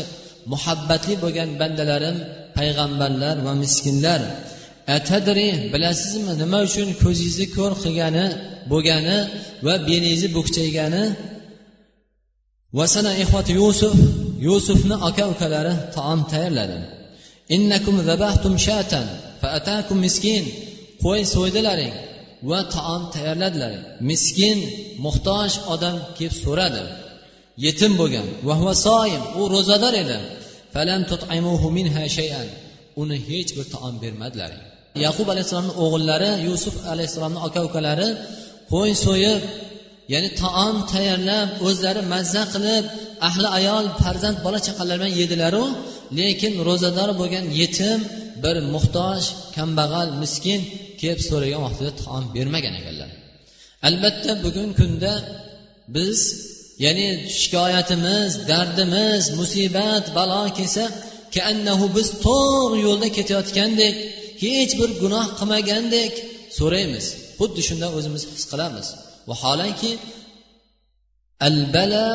muhabbatli 0.52 1.14
bo'lgan 1.24 1.50
bandalarim 1.62 2.18
payg'ambarlar 2.58 3.36
va 3.46 3.54
miskinlar. 3.64 4.22
Atadri 4.98 5.48
bilasizmi 5.74 6.34
nima 6.42 6.60
uchun 6.68 6.88
ko'zingizni 7.04 7.48
ko'r 7.58 7.74
qilgani 7.84 8.26
bo'lgani 8.72 9.18
va 9.66 9.74
belingizni 9.88 10.30
bukchaygani 10.38 11.04
vasana 12.78 13.12
ihvati 13.24 13.52
yusuf 13.62 13.96
yusufni 14.48 14.96
aka 15.10 15.24
ukalari 15.34 15.74
taom 15.96 16.20
tayyorladi. 16.32 16.78
Innakum 17.56 17.96
zabahtum 18.10 18.54
shatan 18.66 19.06
faatakum 19.42 19.98
miskin. 20.06 20.46
Qo'y 21.04 21.22
so'ydilaring 21.36 21.96
va 22.50 22.60
taom 22.76 23.02
tayyorladilar 23.14 23.74
miskin 24.10 24.58
muhtoj 25.06 25.52
odam 25.74 25.96
kelib 26.18 26.36
so'radi. 26.46 26.84
Yetim 27.66 27.92
bo'lgan 28.02 28.28
u 29.40 29.42
ro'zador 29.54 29.94
edi. 30.04 30.18
Uni 33.02 33.18
hech 33.30 33.52
bir 33.58 33.66
taom 33.74 33.96
bermadilar 34.04 34.52
yaqub 35.04 35.28
alayhissalomni 35.34 35.74
o'g'illari 35.84 36.32
yusuf 36.48 36.76
alayhissalomni 36.92 37.40
aka 37.48 37.60
ukalari 37.68 38.10
qo'y 38.72 38.92
so'yib 39.06 39.42
ya'ni 40.14 40.30
taom 40.44 40.76
tayyorlab 40.94 41.50
o'zlari 41.68 42.02
mazza 42.14 42.44
qilib 42.54 42.84
ahli 43.28 43.48
ayol 43.60 43.86
farzand 44.02 44.38
bola 44.46 44.60
chaqalar 44.68 44.96
bilan 45.00 45.14
yedilaru. 45.22 45.66
Lekin 46.20 46.54
ro'zador 46.68 47.10
bo'lgan 47.20 47.46
yetim 47.62 48.00
bir 48.44 48.56
muhtoj 48.74 49.22
kambag'al 49.56 50.10
miskin 50.22 50.60
kelib 51.02 51.22
so'ragan 51.30 51.62
vaqtida 51.66 51.92
taom 52.02 52.24
bermagan 52.36 52.74
ekanlar. 52.82 53.10
Albatta 53.88 54.32
bugungi 54.46 54.76
kunda 54.80 55.14
biz 55.96 56.20
ya'ni 56.86 57.08
shikoyatimiz 57.42 58.32
dardimiz 58.52 59.24
musibat 59.40 60.06
balo 60.18 60.42
kelsa 60.58 60.86
kaannahu 61.36 61.86
biz 61.98 62.08
to'g'ri 62.26 62.78
yo'lda 62.88 63.08
ketayotgandek 63.18 63.96
hech 64.44 64.72
bir 64.80 64.90
gunoh 65.02 65.26
qilmagandek 65.40 66.14
so'raymiz. 66.58 67.06
Xuddi 67.40 67.62
shunda 67.68 67.88
o'zimiz 67.98 68.22
his 68.34 68.46
qilamiz. 68.52 68.88
Vaholanki 69.30 69.92
al 71.48 71.58
bala 71.76 72.08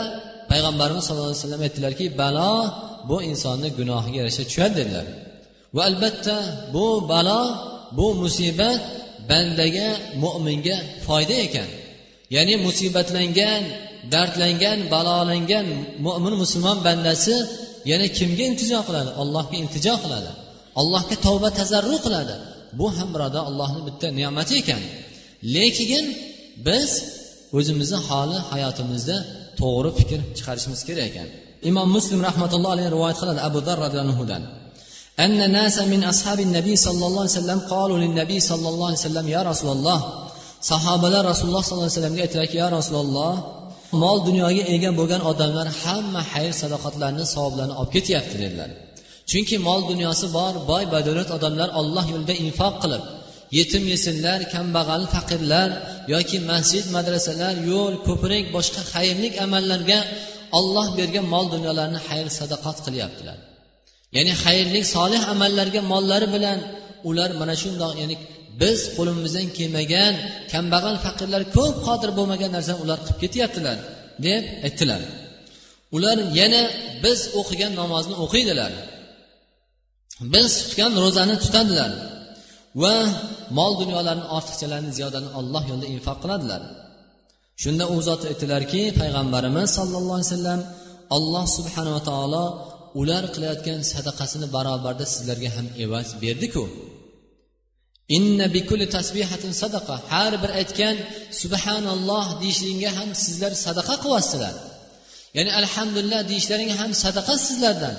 payg'ambarimiz 0.51 1.03
sallallohu 1.07 1.31
alayhi 1.33 1.45
vasallam 1.45 1.63
aytdilarki 1.67 2.07
balo 2.23 2.55
bu 3.09 3.17
insonni 3.31 3.69
gunohiga 3.79 4.17
yarasha 4.21 4.43
tushadi 4.49 4.75
dedilar 4.81 5.07
va 5.77 5.83
albatta 5.91 6.37
bu 6.75 6.87
balo 7.11 7.43
bu 7.99 8.07
musibat 8.23 8.81
bandaga 9.31 9.89
mo'minga 10.23 10.77
foyda 11.07 11.37
ekan. 11.47 11.69
Ya'ni 12.37 12.55
musibatlangan 12.67 13.63
dardlangan 14.13 14.79
balolangan 14.93 15.67
mo'min 16.07 16.35
musulmon 16.43 16.79
bandasi 16.87 17.37
yana 17.91 18.07
kimga 18.19 18.45
iltijo 18.51 18.81
qiladi? 18.89 19.11
Allohga 19.23 19.57
iltijo 19.63 19.95
qiladi. 20.03 20.31
Allohga 20.81 21.17
tavba 21.27 21.49
tazarru 21.61 21.97
qiladi. 22.07 22.35
Bu 22.79 22.87
ham 22.97 23.09
birodar 23.15 23.43
allohni 23.51 23.81
bitta 23.89 24.07
ne'mati 24.19 24.55
ekan. 24.63 24.83
Lekin 25.55 26.05
biz 26.67 26.91
o'zimizni 27.59 27.99
holi 28.09 28.39
hayotimizda 28.51 29.17
to'g'ri 29.61 29.91
fikr 29.99 30.21
chiqarishimiz 30.37 30.81
kerak 30.89 31.07
ekan. 31.11 31.29
imom 31.70 31.88
muslim 31.98 32.20
rahmatulloh 32.28 32.70
alayhi 32.76 32.90
rivoyat 32.96 33.18
qiladi 33.22 33.40
abu 33.50 33.60
dar 33.68 33.78
roziyallohu 33.86 34.24
anhudan 34.26 34.44
أن 35.26 35.52
ناسا 35.52 35.84
من 35.94 36.04
أصحاب 36.04 36.40
النبي 36.40 36.76
صلى 36.76 37.04
الله 37.08 37.22
عليه 37.24 37.40
وسلم 37.40 37.60
قالوا 37.74 37.98
للنبي 38.04 38.40
صلى 38.40 38.68
الله 38.70 38.88
عليه 38.88 39.04
وسلم 39.08 39.26
يا 39.36 39.42
رسول 39.48 39.72
الله 39.78 40.00
sahobalar 40.72 41.22
rasululloh 41.32 41.64
sollallohu 41.64 41.88
alayhi 41.88 42.00
vasallamga 42.00 42.22
aytdilarki 42.26 42.58
yo 42.64 42.68
rasululloh 42.78 43.34
mol 44.04 44.18
dunyoga 44.28 44.64
ega 44.76 44.90
bo'lgan 45.00 45.22
odamlar 45.32 45.68
hamma 45.82 46.22
xayr 46.34 46.54
sadoqatlarni 46.62 47.26
savoblarni 47.34 47.74
olib 47.80 47.92
ketyapti 47.96 48.36
dedilar 48.44 48.70
chunki 49.30 49.56
mol 49.68 49.82
dunyosi 49.92 50.26
bor 50.38 50.54
boy 50.72 50.84
badavlat 50.94 51.30
odamlar 51.38 51.70
olloh 51.80 52.06
yo'lida 52.14 52.36
infoq 52.46 52.76
qilib 52.84 53.04
yetim 53.58 53.84
yesinlar 53.94 54.40
kambag'al 54.54 55.04
faqirlar 55.14 55.70
yoki 56.14 56.38
masjid 56.52 56.86
madrasalar 56.96 57.54
yo'l 57.72 57.94
ko'prik 58.08 58.46
boshqa 58.56 58.82
xayrlik 58.94 59.34
amallarga 59.46 60.00
olloh 60.59 60.89
bergan 60.99 61.27
mol 61.35 61.47
dunyolarni 61.55 62.01
xayr 62.09 62.27
sadaqat 62.39 62.79
qilyaptilar. 62.87 63.39
Ya'ni 64.17 64.33
xayrli 64.45 64.81
solih 64.97 65.23
amallarga 65.33 65.81
mollari 65.93 66.29
bilan 66.35 66.59
ular 67.09 67.31
mana 67.41 67.55
shundoq 67.63 67.93
ya'ni 68.03 68.17
biz 68.63 68.79
qo'limizdan 68.97 69.47
kelmagan 69.59 70.15
kambag'al 70.53 70.97
faqirlar 71.05 71.43
ko'p 71.57 71.77
qodir 71.87 72.11
bo'lmagan 72.19 72.51
narsani 72.57 72.79
ular 72.85 72.99
qilib 73.07 73.19
ketyaptilar 73.23 73.77
deb 74.27 74.43
aytdilar. 74.67 75.01
Ular 75.97 76.19
yana 76.41 76.63
biz 77.05 77.21
o'qigan 77.41 77.73
namozni 77.81 78.15
o'qiydilar. 78.25 78.73
Biz 80.35 80.51
tutgan 80.63 80.93
ro'zani 81.05 81.37
tutadilar 81.45 81.91
va 82.83 82.95
mol 83.59 83.73
dunyolarni 83.83 84.27
ortiqchalarini 84.37 84.93
ziyodani 84.99 85.29
olloh 85.39 85.63
yo'lida 85.71 85.89
infoq 85.95 86.19
qiladilar. 86.25 86.63
Shunda 87.63 87.85
u 87.95 87.97
zot 88.09 88.23
aytdilarki 88.31 88.83
payg'ambarimiz 89.01 89.69
sollallohu 89.79 90.19
alayhi 90.19 90.31
vasallam 90.35 90.61
alloh 91.17 91.45
subhanava 91.57 92.01
taolo 92.11 92.45
ular 93.01 93.25
qilayotgan 93.35 93.81
sadaqasini 93.93 94.47
barobarda 94.57 95.05
sizlarga 95.15 95.51
ham 95.57 95.67
evaz 95.85 96.09
berdiku. 96.23 96.65
Inna 98.17 98.47
bikulli 98.57 98.87
tasbihatin 98.97 99.53
sadaqa. 99.63 99.97
Har 100.13 100.33
bir 100.43 100.51
aytgan 100.61 100.97
subhanalloh 101.41 102.27
deyishlingga 102.43 102.91
ham 102.99 103.11
sizlar 103.25 103.53
sadaqa 103.67 103.95
qilyapsizlar 104.03 104.55
ya'ni 105.37 105.53
alhamdulillah 105.61 106.21
deyishlaring 106.31 106.71
ham 106.81 106.91
sadaqa 107.05 107.35
sizlardan. 107.47 107.97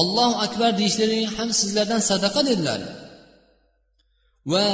Allohu 0.00 0.34
akbar 0.46 0.70
deyishlaring 0.80 1.26
ham 1.36 1.48
sizlardan 1.60 2.00
sadaqa 2.10 2.40
dedilar. 2.50 2.80
Va 4.52 4.68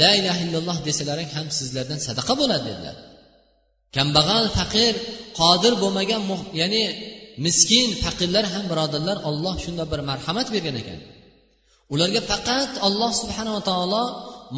la 0.00 0.10
ilaha 0.20 0.40
illalloh 0.46 0.78
desalaring 0.88 1.30
ham 1.36 1.46
sizlardan 1.58 1.98
sadaqa 2.08 2.32
bo'ladi 2.40 2.64
dedilar. 2.70 2.96
Kambag'al 3.96 4.46
faqir 4.58 4.94
qodir 5.40 5.72
bo'lmagan 5.82 6.22
ya'ni 6.60 6.84
miskin 7.46 7.88
faqirlar 8.04 8.44
ham 8.54 8.64
birodarlar 8.70 9.16
olloh 9.28 9.54
shunday 9.64 9.86
bir 9.92 10.00
marhamat 10.10 10.46
bergan 10.54 10.76
ekan. 10.82 11.00
Ularga 11.94 12.20
faqat 12.32 12.70
alloh 12.86 13.12
subhanava 13.22 13.60
taolo 13.70 14.04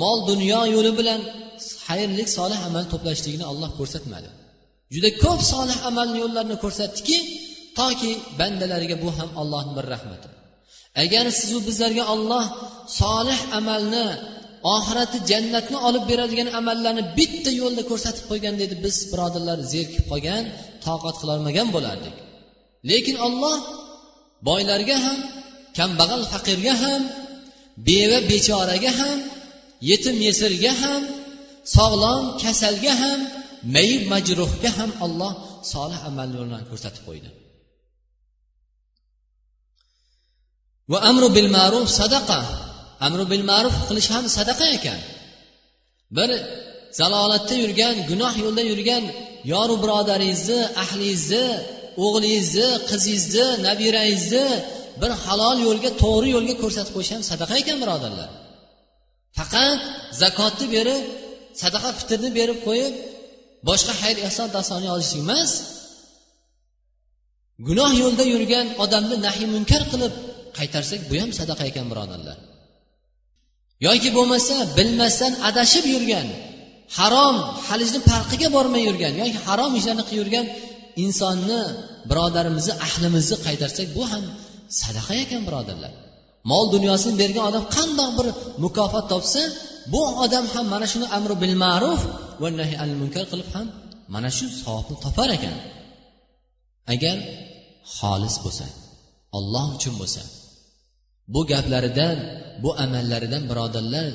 mol 0.02 0.18
dunyo 0.30 0.60
yo'li 0.74 0.92
bilan 0.98 1.20
xayrlik 1.86 2.28
solih 2.38 2.60
amal 2.68 2.84
to'plashligini 2.92 3.44
olloh 3.52 3.70
ko'rsatmadi. 3.78 4.30
Juda 4.94 5.10
ko'p 5.24 5.40
solih 5.52 5.78
amal 5.88 6.08
yo'llarini 6.22 6.56
ko'rsatdiki 6.64 7.18
toki 7.78 8.12
bandalariga 8.38 8.96
bu 9.04 9.08
ham 9.18 9.30
allohni 9.40 9.72
bir 9.78 9.86
rahmati. 9.94 10.28
Agar 11.02 11.24
sizu 11.40 11.58
bizlarga 11.68 12.04
olloh 12.14 12.44
solih 13.00 13.40
amalni 13.58 14.06
oxirati 14.74 15.18
jannatni 15.30 15.78
olib 15.88 16.04
beradigan 16.10 16.48
amallarni 16.58 17.02
bitta 17.18 17.50
yo'lda 17.60 17.82
ko'rsatib 17.90 18.24
qo'ygan 18.30 18.54
dedi. 18.62 18.74
Biz 18.84 18.96
birodarlar 19.12 19.58
zerikib 19.72 20.04
qolgan 20.10 20.44
toqat 20.86 21.16
qilolmagan 21.20 21.68
bo'lardik. 21.76 22.14
Lekin 22.90 23.16
olloh 23.26 23.58
boylarga 24.48 24.96
ham 25.04 25.18
kambag'al 25.78 26.22
faqirga 26.32 26.74
ham 26.84 27.02
beva 27.88 28.18
bechoraga 28.30 28.92
ham 29.00 29.18
yetim 29.90 30.16
yesirga 30.26 30.72
ham 30.82 31.02
sog'lom 31.76 32.22
kasalga 32.42 32.94
ham 33.02 33.20
mayib 33.74 34.02
majruhga 34.12 34.70
ham 34.78 34.90
olloh 35.04 35.32
solih 35.72 36.00
amal 36.08 36.28
yo'lini 36.36 36.64
ko'rsatib 36.70 37.02
qo'ydi. 37.08 37.30
Va 40.92 40.98
amru 41.10 41.28
bil 41.36 41.48
ma'ruf 41.56 41.86
sadaqa. 42.00 42.40
Amri 43.06 43.24
bil 43.32 43.44
ma'ruf 43.50 43.76
qilish 43.88 44.08
ham 44.14 44.24
sadaqa 44.36 44.66
ekan. 44.76 45.00
Bir 46.16 46.30
zalolatda 47.00 47.54
yurgan 47.62 47.94
gunoh 48.10 48.34
yo'lda 48.44 48.62
yurgan 48.70 49.04
yoru 49.52 49.74
birodaringizni 49.82 50.60
ahlingizni 50.82 51.46
o'g'lingizni 52.04 52.68
qizingizni 52.90 53.46
nabirangizni 53.66 54.46
bir 55.00 55.10
halol 55.24 55.56
yo'lga 55.66 55.90
to'g'ri 56.02 56.28
yo'lga 56.36 56.54
ko'rsatib 56.62 56.92
qo'yish 56.96 57.12
ham 57.14 57.22
sadaqa 57.30 57.54
ekan 57.62 57.78
birodarlar. 57.82 58.30
Faqat 59.38 59.80
zakotni 60.22 60.66
berib 60.76 61.02
sadaqa 61.62 61.90
fitrni 61.98 62.30
berib 62.38 62.58
qo'yib 62.66 62.94
boshqa 63.68 63.92
xayr 64.02 64.16
ehson 64.28 64.48
dastoni 64.56 64.86
yozishlik 64.92 65.22
emas. 65.26 65.50
Gunoh 67.68 67.92
yo'lda 68.02 68.24
yurgan 68.34 68.66
odamni 68.84 69.16
nahiy 69.26 69.48
munkar 69.54 69.82
qilib 69.92 70.14
qaytarsak 70.58 71.00
bu 71.10 71.14
ham 71.22 71.30
sadaqa 71.40 71.62
ekan 71.70 71.86
birodarlar. 71.92 72.38
Yoki 73.86 74.10
bo'lmasa 74.16 74.54
bilmasdan 74.78 75.32
adashib 75.48 75.84
yurgan 75.94 76.26
harom 76.98 77.36
halijni 77.68 78.00
farqiga 78.10 78.48
bormay 78.56 78.82
yurgan 78.88 79.12
yoki 79.22 79.38
harom 79.46 79.70
ishlarni 79.78 80.04
qilib 80.08 80.20
yurgan 80.22 80.46
insonni 81.04 81.60
birodarimizni 82.10 82.74
ahlimizni 82.86 83.36
qaytarsak 83.46 83.88
bu 83.96 84.02
ham 84.12 84.24
sadaqa 84.80 85.14
ekan 85.24 85.42
birodarlar. 85.48 85.92
Mol 86.50 86.64
dunyosini 86.74 87.14
bergan 87.22 87.44
odam 87.50 87.64
qandoq 87.76 88.10
bir 88.18 88.26
mukofot 88.64 89.06
topsa 89.12 89.42
bu 89.92 90.02
odam 90.24 90.44
ham 90.54 90.66
mana 90.74 90.86
shuni 90.92 91.06
amri 91.16 91.34
bil 91.42 91.54
ma'ruf 91.64 92.00
va 92.42 92.48
nahi 92.60 92.74
al 92.84 92.92
munkar 93.00 93.24
qilib 93.30 93.48
ham 93.54 93.66
mana 94.14 94.30
shu 94.36 94.46
savobni 94.62 94.96
topar 95.04 95.28
ekan. 95.36 95.56
Agar 96.94 97.16
xolis 97.96 98.36
bo'lsa 98.44 98.66
olloh 99.38 99.66
uchun 99.76 99.94
bo'lsa 100.00 100.22
bu 101.32 101.40
gaplaridan 101.50 102.16
bu 102.62 102.70
amallaridan 102.84 103.42
birodarlar 103.50 104.06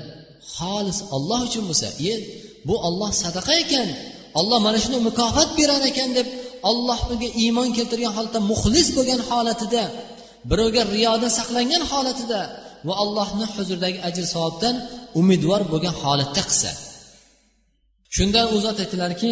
xolis 0.56 1.00
olloh 1.16 1.40
uchun 1.48 1.64
bo'lsa 1.70 1.88
e 2.12 2.14
bu 2.68 2.76
olloh 2.88 3.12
sadaqa 3.24 3.54
ekan 3.64 3.90
olloh 4.40 4.60
mana 4.66 4.78
shuni 4.84 5.00
mukofot 5.10 5.50
berar 5.60 5.82
ekan 5.92 6.10
deb 6.18 6.28
ollohga 6.70 7.30
iymon 7.44 7.70
keltirgan 7.78 8.14
holatda 8.18 8.40
muxlis 8.52 8.88
bo'lgan 8.98 9.22
holatida 9.30 9.84
birovga 10.50 10.82
riyodan 10.96 11.32
saqlangan 11.40 11.84
holatida 11.92 12.42
va 12.88 12.94
allohni 13.04 13.46
huzuridagi 13.56 14.00
ajr 14.10 14.26
savobdan 14.34 14.76
umidvor 15.20 15.62
bo'lgan 15.72 15.96
holatda 16.04 16.42
qilsa. 16.50 16.72
Shunda 18.16 18.42
u 18.54 18.56
zot 18.66 18.78
aytdilarki 18.84 19.32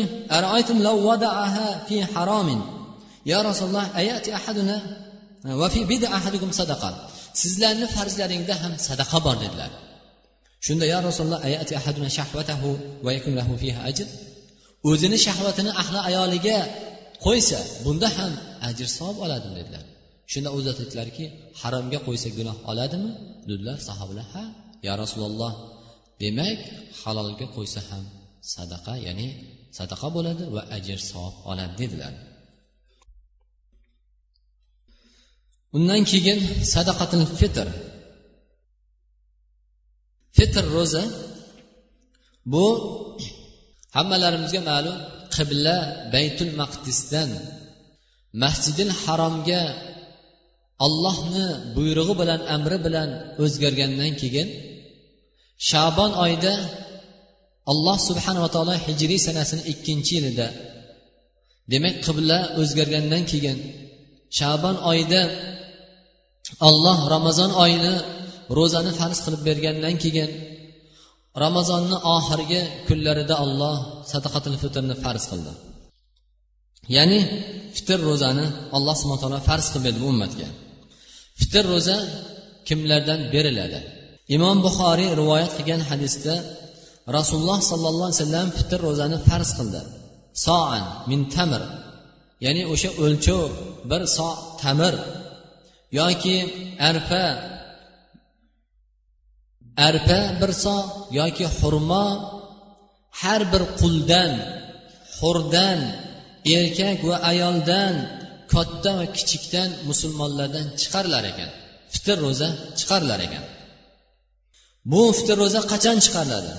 ya 3.31 3.39
rasululloh 3.49 3.85
ayati 4.01 4.29
ahaduna 4.39 4.77
va 5.61 5.67
fi 5.73 5.79
bida 5.91 6.07
ahadukum 6.17 6.49
sadaqa? 6.59 6.89
Sizlarni 7.41 7.87
farzlaringda 7.95 8.55
ham 8.61 8.73
sadaqa 8.87 9.17
bor 9.25 9.35
dedilar. 9.43 9.71
Shunda 10.65 10.85
ya 10.93 10.99
rasululloh 11.07 11.41
ayati 11.49 11.73
ahaduna 11.79 12.09
shahvatahu 12.17 12.69
va 13.05 13.11
yakun 13.17 13.33
lahu 13.39 13.53
fiha 13.61 13.79
ajr? 13.89 14.07
O'zini 14.89 15.17
shahvatini 15.27 15.71
ahli 15.81 15.99
ayoliga 16.09 16.57
qo'ysa 17.25 17.59
bunda 17.85 18.09
ham 18.17 18.33
ajr 18.69 18.87
savob 18.97 19.17
oladimi 19.25 19.55
dedilar. 19.59 19.83
Shunda 20.31 20.49
o'zi 20.57 20.67
aytdilarki 20.73 21.25
haromga 21.61 21.99
qo'ysa 22.07 22.29
gunoh 22.37 22.57
oladimi? 22.71 23.11
Dedilar 23.49 23.77
sahobalar 23.87 24.27
ha 24.33 24.43
ya 24.87 24.93
rasululloh 25.01 25.53
demak 26.21 26.59
halolga 27.01 27.45
qo'ysa 27.55 27.81
ham 27.89 28.03
sadaqa 28.55 28.93
ya'ni 29.07 29.27
sadaqa 29.77 30.07
bo'ladi 30.15 30.43
va 30.55 30.61
ajr 30.77 30.99
savob 31.11 31.35
oladi 31.51 31.73
dedilar. 31.81 32.13
Undan 35.75 36.01
keyin 36.11 36.39
sadaqatil 36.73 37.25
fitr. 37.39 37.67
Fitr 40.37 40.63
ro'za. 40.75 41.03
Bu 42.53 42.65
hammalarimizga 43.95 44.61
ma'lum 44.69 44.97
qibla 45.35 45.75
baytul 46.13 46.51
maqdisdan 46.61 47.29
masjidil 48.43 48.91
haromga 49.01 49.61
allohni 50.85 51.47
buyrug'i 51.75 52.15
bilan 52.21 52.41
amri 52.55 52.77
bilan 52.85 53.09
o'zgargandan 53.43 54.13
keyin 54.21 54.47
shabon 55.69 56.11
oyida 56.23 56.53
alloh 57.71 57.97
subhanava 58.09 58.49
taolo 58.55 58.75
hijriy 58.85 59.19
sanasini 59.27 59.63
ikkinchi 59.71 60.11
yilida 60.17 60.47
demak 61.71 61.95
qibla 62.05 62.37
o'zgargandan 62.61 63.23
keyin 63.31 63.57
shabon 64.37 64.75
oyida 64.91 65.21
olloh 66.69 66.99
ramazon 67.13 67.51
oyini 67.63 67.95
ro'zani 68.57 68.91
farz 68.99 69.19
qilib 69.25 69.41
bergandan 69.49 69.95
keyin 70.03 70.31
ramazonni 71.43 71.97
oxirgi 72.15 72.61
kunlarida 72.87 73.35
olloh 73.45 73.75
sadaqatul 74.11 74.57
fitrni 74.63 74.95
farz 75.03 75.23
qildi. 75.31 75.51
Ya'ni 76.95 77.19
fitr 77.75 77.99
ro'zani 78.09 78.45
alloh 78.77 78.95
subhana 79.01 79.21
taolo 79.23 79.39
farz 79.49 79.65
qilib 79.71 79.83
berdi 79.87 79.99
bu 80.03 80.07
ummatga. 80.13 80.47
Fitr 81.39 81.63
ro'za 81.73 81.97
kimlardan 82.67 83.19
beriladi? 83.33 83.79
Imom 84.35 84.57
buxoriy 84.65 85.09
rivoyat 85.21 85.51
qilgan 85.57 85.81
hadisda 85.89 86.33
rasululloh 87.17 87.59
sollallohu 87.71 88.07
alayhi 88.09 88.21
vasallam 88.21 88.47
fitr 88.59 88.79
ro'zani 88.87 89.17
farz 89.27 89.49
qildi. 89.57 89.81
Soan 90.45 90.83
min 91.09 91.21
tamir 91.35 91.63
ya'ni 92.45 92.63
o'sha 92.73 92.89
o'lchov 93.03 93.49
bir 93.89 94.01
so 94.15 94.29
tamir 94.61 94.95
yoki 95.99 96.37
arpa 96.89 97.25
arpa 99.87 100.19
bir 100.41 100.51
so 100.63 100.75
yoki 101.19 101.45
xurmo 101.59 102.05
har 103.21 103.41
bir 103.51 103.63
quldan 103.79 104.31
xurdan 105.17 105.79
erkak 106.57 106.99
va 107.09 107.15
ayoldan 107.31 107.93
katta 108.53 108.91
va 108.99 109.05
kichikdan 109.17 109.69
musulmonlardan 109.89 110.67
chiqarilar 110.79 111.23
ekan. 111.31 111.49
Fitr 111.93 112.17
ro'za 112.25 112.49
chiqarilar 112.79 113.19
ekan. 113.27 113.45
Bu 114.91 115.01
fitr 115.17 115.35
ro'za 115.43 115.61
qachon 115.71 115.97
chiqariladi? 116.05 116.53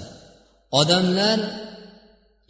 Odamlar 0.80 1.38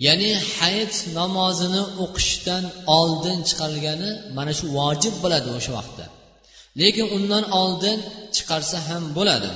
ya'ni 0.06 0.30
hayit 0.56 0.94
namozini 1.18 1.82
o'qishdan 2.04 2.64
oldin 2.98 3.38
chiqarilgani 3.48 4.10
mana 4.36 4.52
shu 4.58 4.66
vojib 4.78 5.14
bo'ladi 5.22 5.48
o'sha 5.58 5.72
vaqtda. 5.78 6.04
Lekin 6.80 7.06
undan 7.16 7.44
oldin 7.60 7.98
chiqarsa 8.36 8.78
ham 8.88 9.04
bo'ladi. 9.18 9.50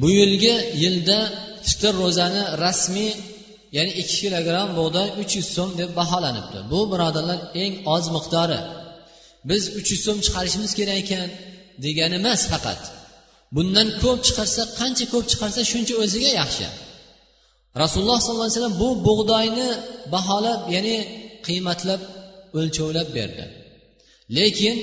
Bu 0.00 0.08
yilgi 0.20 0.54
yilda 0.82 1.18
fitr 1.68 1.92
ro'zani 2.02 2.42
rasmiy 2.64 3.12
ya'ni 3.76 3.92
ikki 4.00 4.16
kilogramm 4.22 4.70
bug'doy 4.78 5.08
uch 5.22 5.32
yuz 5.38 5.48
so'm 5.56 5.70
deb 5.80 5.90
baholanibdi. 6.00 6.58
Bu 6.72 6.80
birodarlar 6.92 7.38
eng 7.62 7.74
oz 7.94 8.04
miqdori. 8.16 8.60
Biz 9.50 9.62
uch 9.78 9.88
yuz 9.92 10.02
so'm 10.06 10.18
chiqarishimiz 10.26 10.72
kerak 10.78 10.96
ekan 11.02 11.28
degani 11.84 12.16
emas 12.20 12.42
faqat. 12.52 12.80
Bundan 13.56 13.88
ko'p 14.02 14.18
chiqarsa 14.26 14.62
qancha 14.78 15.04
ko'p 15.12 15.24
chiqarsa 15.30 15.60
shuncha 15.72 15.94
o'ziga 16.04 16.30
yaxshi. 16.40 16.66
Rasululloh 17.82 18.18
sollallohu 18.24 18.46
alayhi 18.48 18.58
vasallam 18.58 18.76
bu 18.82 18.88
bug'doyni 19.06 19.68
baholab 20.14 20.60
ya'ni 20.74 20.96
qiymatlab 21.46 22.00
o'lchovlab 22.58 23.08
berdi. 23.18 23.44
Lekin 24.38 24.76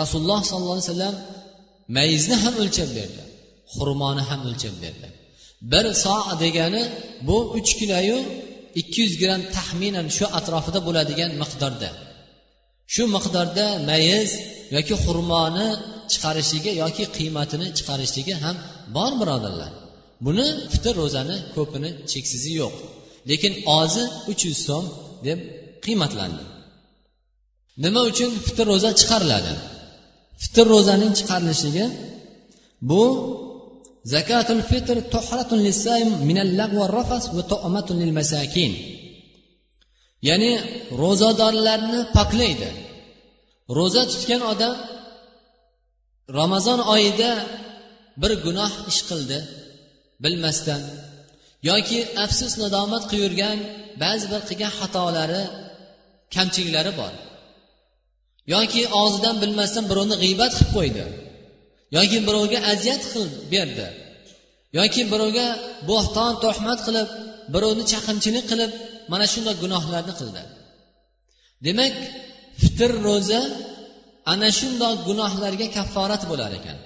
rasululloh 0.00 0.40
sollallohu 0.50 0.78
alayhi 0.78 0.90
vasallam 0.90 1.16
mayizni 1.96 2.36
ham 2.44 2.54
o'lchab 2.62 2.90
berdi 2.98 3.22
xurmoni 3.74 4.22
ham 4.28 4.40
o'lchab 4.48 4.74
berdi. 4.84 5.08
Bir 5.72 5.86
so 6.04 6.16
degani 6.44 6.82
bu 7.28 7.36
uch 7.58 7.70
kiloyu 7.78 8.18
ikki 8.80 8.98
yuz 9.04 9.14
gramm 9.22 9.42
taxminan 9.56 10.06
shu 10.16 10.24
atrofida 10.38 10.80
bo'ladigan 10.86 11.30
miqdorda. 11.42 11.90
Shu 12.94 13.02
miqdorda 13.16 13.66
mayiz 13.90 14.30
yoki 14.76 14.94
xurmoni 15.04 15.68
chiqarishligi 16.12 16.70
yoki 16.82 17.04
qiymatini 17.16 17.66
chiqarishligi 17.78 18.34
ham 18.42 18.56
bor 18.96 19.12
birodarlar. 19.20 19.72
Buni 20.26 20.46
fitr 20.72 20.92
ro'zani 21.02 21.36
ko'pini 21.56 21.90
cheksizi 22.10 22.52
yo'q. 22.60 22.76
Lekin 23.30 23.54
ozi 23.80 24.04
uch 24.30 24.42
yuz 24.48 24.58
so'm 24.68 24.84
deb 25.26 25.38
qiymatlandi. 25.84 26.44
Nima 27.84 28.00
uchun 28.10 28.30
fitr 28.46 28.64
ro'za 28.72 28.90
chiqariladi? 29.00 29.52
Fitr 30.42 30.64
ro'zaning 30.74 31.12
chiqarilishligi 31.18 31.86
bu 32.90 33.02
zakatul 34.14 34.62
fitr 34.70 34.96
tuhratun 35.12 35.60
lisaim 35.68 36.10
minal 36.28 36.50
lagwa 36.60 36.84
rafas 36.98 37.24
va 37.36 37.42
tu'matun 37.52 37.96
lil 38.02 38.12
masakin. 38.20 38.72
Ya'ni 40.28 40.52
ro'zadorlarni 41.02 42.00
poklaydi. 42.16 42.70
Ro'za 43.78 44.02
tutgan 44.12 44.42
odam 44.52 44.74
ramazon 46.36 46.80
oyida 46.94 47.30
bir 48.22 48.32
gunoh 48.44 48.72
ish 48.90 49.00
qildi. 49.10 49.38
Bilmasdan 50.24 50.82
yoki 51.70 52.00
afsus 52.24 52.52
nadomat 52.62 53.04
qilib 53.10 53.22
yurgan 53.24 53.58
ba'zi 54.02 54.26
bir 54.32 54.42
qilgan 54.48 54.72
xatolari 54.80 55.42
kamchiliklari 56.34 56.92
bor. 57.00 57.14
Yoki 58.54 58.82
og'zidan 59.00 59.36
bilmasdan 59.42 59.84
birovni 59.90 60.16
g'iybat 60.22 60.52
qilib 60.56 60.70
qo'ydi. 60.76 61.04
Yoki 61.96 62.18
birovga 62.28 62.58
aziyat 62.72 63.02
qilib 63.12 63.32
berdi. 63.54 63.86
Yoki 64.78 65.02
birovga 65.12 65.46
bo'xton 65.90 66.32
tuhmat 66.44 66.80
qilib 66.86 67.08
birovni 67.54 67.84
chaqimchilik 67.92 68.44
qilib 68.50 68.72
mana 69.12 69.26
shunday 69.32 69.54
gunohlarni 69.62 70.14
qildi. 70.20 70.42
Demak 71.66 71.94
fitr 72.60 72.90
ro'za 73.08 73.40
ana 74.32 74.48
shundoq 74.58 74.96
gunohlarga 75.08 75.66
kafforat 75.76 76.22
bo'lar 76.30 76.52
ekan. 76.58 76.78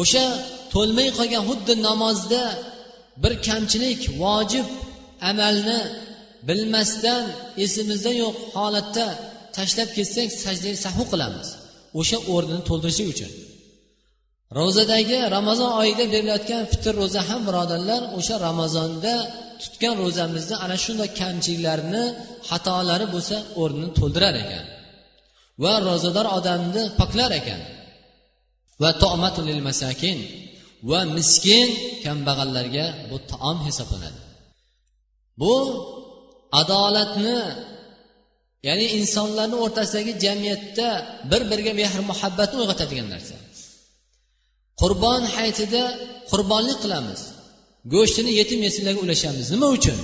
O'sha 0.00 0.24
to'lmay 0.74 1.08
qolgan 1.18 1.42
xuddi 1.48 1.74
namozda 1.88 2.42
bir 3.22 3.32
kamchilik 3.48 4.00
vojib 4.22 4.68
amalni 5.30 5.80
bilmasdan 6.48 7.22
esimizda 7.64 8.12
yo'q 8.22 8.36
holatda 8.56 9.06
tashlab 9.56 9.90
ketsak 9.96 10.28
sajda 10.44 10.70
sahu 10.84 11.04
qilamiz. 11.12 11.48
O'sha 12.00 12.18
o'rnini 12.34 12.62
to'ldirishi 12.68 13.04
uchun. 13.12 13.32
Ro'zadagi 14.58 15.18
ramazon 15.36 15.70
oyida 15.80 16.04
berilayotgan 16.14 16.62
fitr 16.72 16.92
ro'za 17.00 17.20
ham 17.28 17.40
birodarlar 17.48 18.02
o'sha 18.18 18.34
ramazonda 18.48 19.14
tutgan 19.62 19.94
ro'zamizni 20.02 20.56
ana 20.64 20.76
shunday 20.84 21.08
kamchiliklarni 21.20 22.04
xatolari 22.48 23.06
bo'lsa 23.14 23.36
o'rnini 23.62 23.90
to'ldirar 23.98 24.34
ekan. 24.44 24.64
Va 25.62 25.74
ro'zador 25.86 26.26
odamni 26.38 26.82
poklar 26.98 27.30
ekan. 27.40 27.60
Va 28.82 28.90
tomatul 29.02 29.48
masakin 29.68 30.18
va 30.90 31.00
miskin 31.16 31.68
kambag'allarga 32.04 32.86
bu 33.10 33.16
taom 33.30 33.58
hisoblanadi. 33.66 34.20
Bu 35.40 35.54
adolatni 36.60 37.38
ya'ni 38.66 38.86
insonlarni 38.98 39.56
o'rtasidagi 39.64 40.12
jamiyatda 40.24 40.88
bir 41.30 41.42
biriga 41.50 41.72
mehr 41.80 41.92
muhabbatni 42.10 42.56
uyg'otadigan 42.62 43.08
narsa. 43.14 43.36
Qurbon 44.80 45.22
hayitida 45.34 45.82
qurbonlik 46.30 46.78
qilamiz. 46.84 47.20
Go'shtini 47.94 48.32
yetim 48.40 48.60
yetimlarga 48.66 49.00
ulashamiz. 49.06 49.46
Nima 49.54 49.68
uchun? 49.76 49.98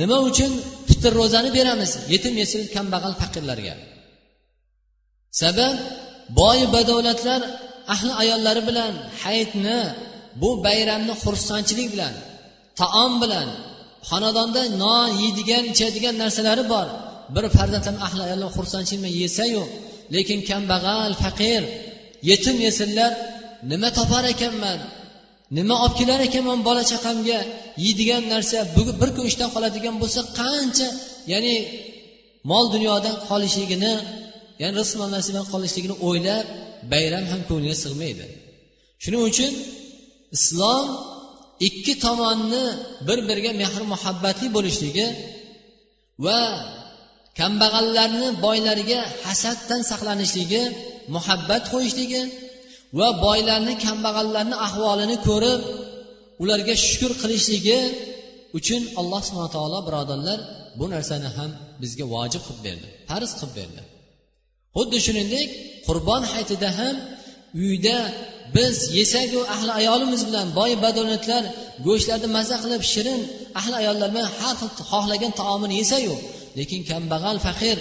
Nima 0.00 0.18
uchun 0.28 0.52
bitta 1.04 1.18
ro'zani 1.20 1.50
beramiz. 1.58 1.90
Yetim 2.14 2.34
yesil 2.42 2.62
kambag'al 2.74 3.14
faqirlarga. 3.22 3.74
Sabab 5.40 5.76
boy 6.40 6.58
badavlatlar 6.74 7.40
ahli 7.94 8.12
ayollari 8.22 8.62
bilan 8.68 8.92
hayitni 9.22 9.80
bu 10.42 10.50
bayramni 10.66 11.14
xursandchilik 11.24 11.88
bilan 11.94 12.14
taom 12.80 13.12
bilan 13.22 13.48
xonadonda 14.08 14.62
non 14.82 15.08
yeydigan 15.22 15.64
ichadigan 15.72 16.16
narsalari 16.22 16.64
bor. 16.74 16.88
Bir 17.34 17.44
farzand 17.56 17.84
ham 17.88 17.96
ahli 18.06 18.20
ayollar 18.26 18.50
xursandchilik 18.58 19.00
bilan 19.02 19.14
yesayu 19.22 19.62
lekin 20.14 20.38
kambag'al 20.50 21.12
faqir 21.22 21.62
yetim 22.30 22.56
yesinlar 22.66 23.12
nima 23.70 23.88
topar 23.98 24.24
ekanman? 24.34 24.78
Nima 25.56 25.74
olib 25.84 25.94
kelar 25.98 26.20
ekanman 26.28 26.60
bola 26.68 26.82
chaqamga? 26.92 27.38
Yeydigan 27.84 28.22
narsa 28.32 28.58
bugun 28.76 28.96
bir 29.02 29.10
kun 29.16 29.24
ishdan 29.30 29.50
qoladigan 29.54 29.94
bo'lsa 30.02 30.20
qancha 30.38 30.88
ya'ni 31.32 31.56
mol 32.50 32.64
dunyodan 32.74 33.16
qolishligini 33.28 33.92
ya'ni 34.60 34.74
rizq 34.80 34.94
nasibidan 35.14 35.46
qolishligini 35.52 35.94
o'ylab 36.08 36.46
bayram 36.92 37.24
ham 37.32 37.40
ko'ngliga 37.48 37.76
sig'maydi. 37.84 38.24
Shuning 39.02 39.22
uchun 39.30 39.52
islom 40.36 40.86
ikki 41.68 41.94
tomonni 42.04 42.64
bir 43.08 43.18
biriga 43.28 43.52
mehr 43.60 43.82
muhabbatli 43.92 44.46
bo'lishligi 44.56 45.06
va 46.24 46.40
kambag'allarni 47.38 48.28
boylarga 48.44 49.00
hasaddan 49.26 49.80
saqlanishligi 49.90 50.62
muhabbat 51.14 51.62
qo'yishligi 51.72 52.22
va 52.98 53.08
boylarni 53.24 53.74
kambag'allarni 53.84 54.56
ahvolini 54.66 55.16
ko'rib 55.28 55.60
ularga 56.42 56.74
shukur 56.86 57.12
qilishligi 57.22 57.80
uchun 58.58 58.82
alloh 59.00 59.20
subhana 59.28 59.50
taolo 59.56 59.78
birodarlar 59.86 60.38
bu 60.78 60.84
narsani 60.94 61.28
ham 61.36 61.50
bizga 61.82 62.04
vojib 62.14 62.42
qilib 62.46 62.62
berdi 62.66 62.86
farz 63.08 63.30
qilib 63.38 63.52
berdi. 63.58 63.80
Xuddi 64.76 64.98
shuningdek 65.06 65.48
qurbon 65.86 66.22
hayitida 66.32 66.70
ham 66.80 66.96
uyda 67.64 67.98
biz 68.56 68.76
yesaku 68.98 69.40
ahli 69.54 69.72
ayolimiz 69.80 70.22
bilan 70.28 70.46
boy 70.58 70.72
badavlatlar 70.84 71.44
go'shtlarni 71.86 72.28
maza 72.36 72.56
qilib 72.64 72.82
shirin 72.92 73.20
ahli 73.60 73.74
ayollar 73.82 74.08
bilan 74.14 74.28
har 74.38 74.54
xil 74.60 74.70
xohlagan 74.90 75.32
taomini 75.40 75.74
yesayu 75.82 76.14
lekin 76.58 76.80
kambag'al 76.90 77.38
faqir 77.46 77.76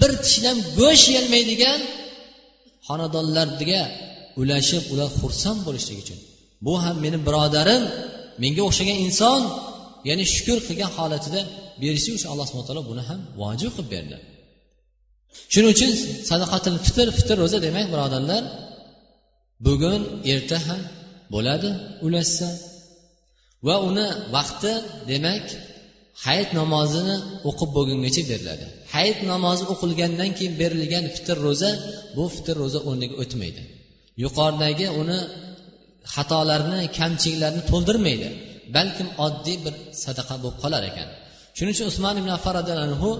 bir 0.00 0.12
tishlam 0.24 0.58
go'sht 0.80 1.06
yeyolmaydigan 1.10 1.80
xonadonlarga 2.86 3.82
ulashib 4.40 4.82
ular 4.92 5.08
xursand 5.20 5.60
bo'lishligi 5.66 6.00
uchun. 6.04 6.18
Bu 6.66 6.74
ham 6.82 6.96
meni 7.04 7.18
birodarim 7.26 7.82
menga 8.42 8.62
o'xshagan 8.68 8.98
inson 9.06 9.40
ya'ni 10.08 10.24
shukur 10.34 10.58
qilgan 10.66 10.90
holatida 10.96 11.40
berishi 11.82 12.10
uchun 12.16 12.28
alloh 12.32 12.46
subhana 12.48 12.66
taolo 12.68 12.82
buni 12.90 13.02
ham 13.08 13.20
vojib 13.42 13.70
qilib 13.76 13.90
berdi. 13.94 14.16
Shuning 15.52 15.70
uchun 15.76 15.90
sadaqatil 16.30 16.76
fitr 16.86 17.06
fitr 17.18 17.36
ro'za 17.42 17.58
demak 17.66 17.86
birodarlar 17.92 18.42
bugun 19.66 20.00
erta 20.32 20.58
ham 20.66 20.82
bo'ladi 21.34 21.70
ulashsa 22.06 22.48
va 23.66 23.74
uni 23.88 24.08
vaqti 24.36 24.72
demak 25.10 25.46
hayit 26.24 26.50
namozini 26.60 27.16
o'qib 27.48 27.70
bo'lgungacha 27.76 28.22
beriladi. 28.30 28.66
Hayit 28.94 29.18
namozi 29.32 29.64
o'qilgandan 29.72 30.30
keyin 30.36 30.54
berilgan 30.62 31.04
fitr 31.16 31.36
ro'za 31.46 31.70
bu 32.16 32.24
fitr 32.34 32.54
ro'za 32.62 32.80
o'rniga 32.88 33.16
o'tmaydi. 33.22 33.62
Yuqoridagi 34.24 34.86
uni 35.00 35.18
xatolarni 36.14 36.80
kamchiliklarni 36.98 37.62
to'ldirmaydi 37.70 38.28
balkim 38.76 39.08
oddiy 39.26 39.56
bir 39.64 39.74
sadaqa 40.04 40.34
bo'lib 40.42 40.56
qolar 40.62 40.82
ekan. 40.90 41.08
Shuning 41.56 41.74
uchun 41.76 41.86
usmon 41.92 42.14
ibn 42.20 42.30
affar 42.36 42.54
roziyallohu 42.60 42.88
anhu 42.88 43.10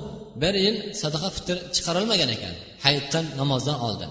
bir 0.43 0.55
yil 0.65 0.77
sadaqa 1.03 1.29
fitr 1.37 1.57
chiqarilmagan 1.75 2.31
ekan 2.37 2.55
hayitdan 2.85 3.25
namozdan 3.41 3.79
oldin. 3.87 4.11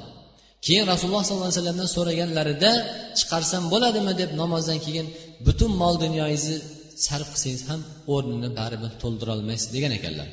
Keyin 0.65 0.85
rasululloh 0.91 1.23
sollallohu 1.27 1.49
alayhi 1.49 1.59
vasallamdan 1.59 1.89
so'raganlarida 1.95 2.71
chiqarsam 3.19 3.63
bo'ladimi? 3.73 4.13
deb 4.21 4.29
namozdan 4.41 4.79
keyin 4.85 5.07
butun 5.45 5.71
mol 5.81 5.95
dunyoyingizni 6.03 6.57
sarf 7.05 7.27
qilsangiz 7.33 7.61
ham 7.69 7.81
o'rnini 8.13 8.49
baribir 8.59 8.91
to'ldirolmaysiz 9.01 9.69
degan 9.75 9.91
ekanlar. 9.99 10.27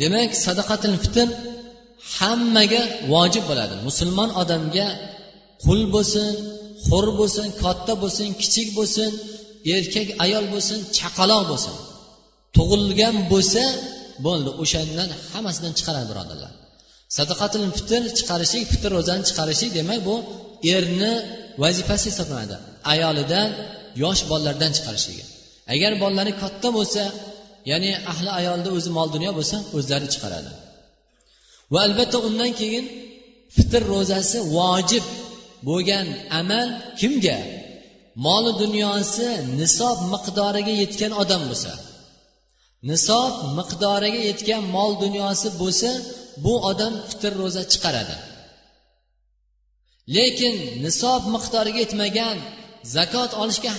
Demak 0.00 0.30
sadaqatil 0.46 0.96
fitr 1.04 1.28
hammaga 2.16 2.82
vojib 3.12 3.44
bo'ladi. 3.50 3.74
Musulmon 3.88 4.30
odamga 4.42 4.88
qul 5.64 5.80
bo'lsin 5.94 6.32
hur 6.88 7.06
bo'lsin 7.20 7.46
katta 7.62 7.92
bo'lsin 8.02 8.28
kichik 8.42 8.68
bo'lsin 8.78 9.10
erkak 9.76 10.08
ayol 10.24 10.44
bo'lsin 10.54 10.78
chaqaloq 10.98 11.42
bo'lsin. 11.52 11.76
Tug'ilgan 12.56 13.16
bo'lsa 13.32 13.64
bo'ldi. 14.26 14.50
O'shandan 14.62 15.08
hammasidan 15.32 15.72
chiqaradi 15.78 16.06
birodarlar. 16.12 16.52
Sadaqatil 17.16 17.62
fitr 17.78 18.02
chiqarishlik 18.18 18.64
fitr 18.72 18.90
ro'zani 18.98 19.22
chiqarishlik 19.28 19.70
demak 19.78 20.00
bu 20.08 20.16
erni 20.76 21.12
vazifasi 21.62 22.06
hisoblanadi. 22.12 22.56
Ayolidan 22.92 23.48
yosh 24.02 24.22
bolalardan 24.30 24.72
chiqarishligi 24.76 25.24
agar 25.74 25.92
bolalari 26.02 26.32
katta 26.42 26.68
bo'lsa 26.78 27.02
ya'ni 27.70 27.90
ahli 28.12 28.30
ayolda 28.40 28.68
o'zi 28.76 28.90
mol 28.96 29.08
dunyo 29.16 29.30
bo'lsa 29.38 29.56
o'zlari 29.76 30.06
chiqaradi. 30.14 30.50
Va 31.72 31.78
albatta 31.86 32.18
undan 32.28 32.52
keyin 32.60 32.86
fitr 33.56 33.82
ro'zasi 33.92 34.38
vojib 34.56 35.04
bo'lgan 35.68 36.06
amal 36.40 36.68
kimga? 37.00 37.38
Moli 38.26 38.52
dunyosi 38.62 39.28
nisob 39.60 39.98
miqdoriga 40.12 40.74
yetgan 40.82 41.12
odam 41.22 41.42
bo'lsa. 41.50 41.72
Nisob 42.90 43.32
miqdoriga 43.58 44.20
yetgan 44.30 44.62
mol 44.76 44.92
dunyosi 45.04 45.48
bo'lsa 45.60 45.90
bu 46.44 46.54
odam 46.70 46.94
fitr 47.08 47.32
ro'za 47.40 47.62
chiqaradi. 47.72 48.16
Lekin 50.16 50.54
nisob 50.84 51.22
miqdoriga 51.34 51.80
yetmagan 51.84 52.36
zakot 52.96 53.30
olishga 53.42 53.72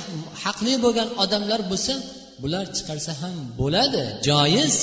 haqli 0.43 0.73
bo'lgan 0.83 1.09
odamlar 1.23 1.61
bo'lsa 1.71 1.93
bular 2.41 2.65
chiqarsa 2.77 3.11
ham 3.21 3.37
bo'ladi 3.59 4.03
joiz. 4.27 4.75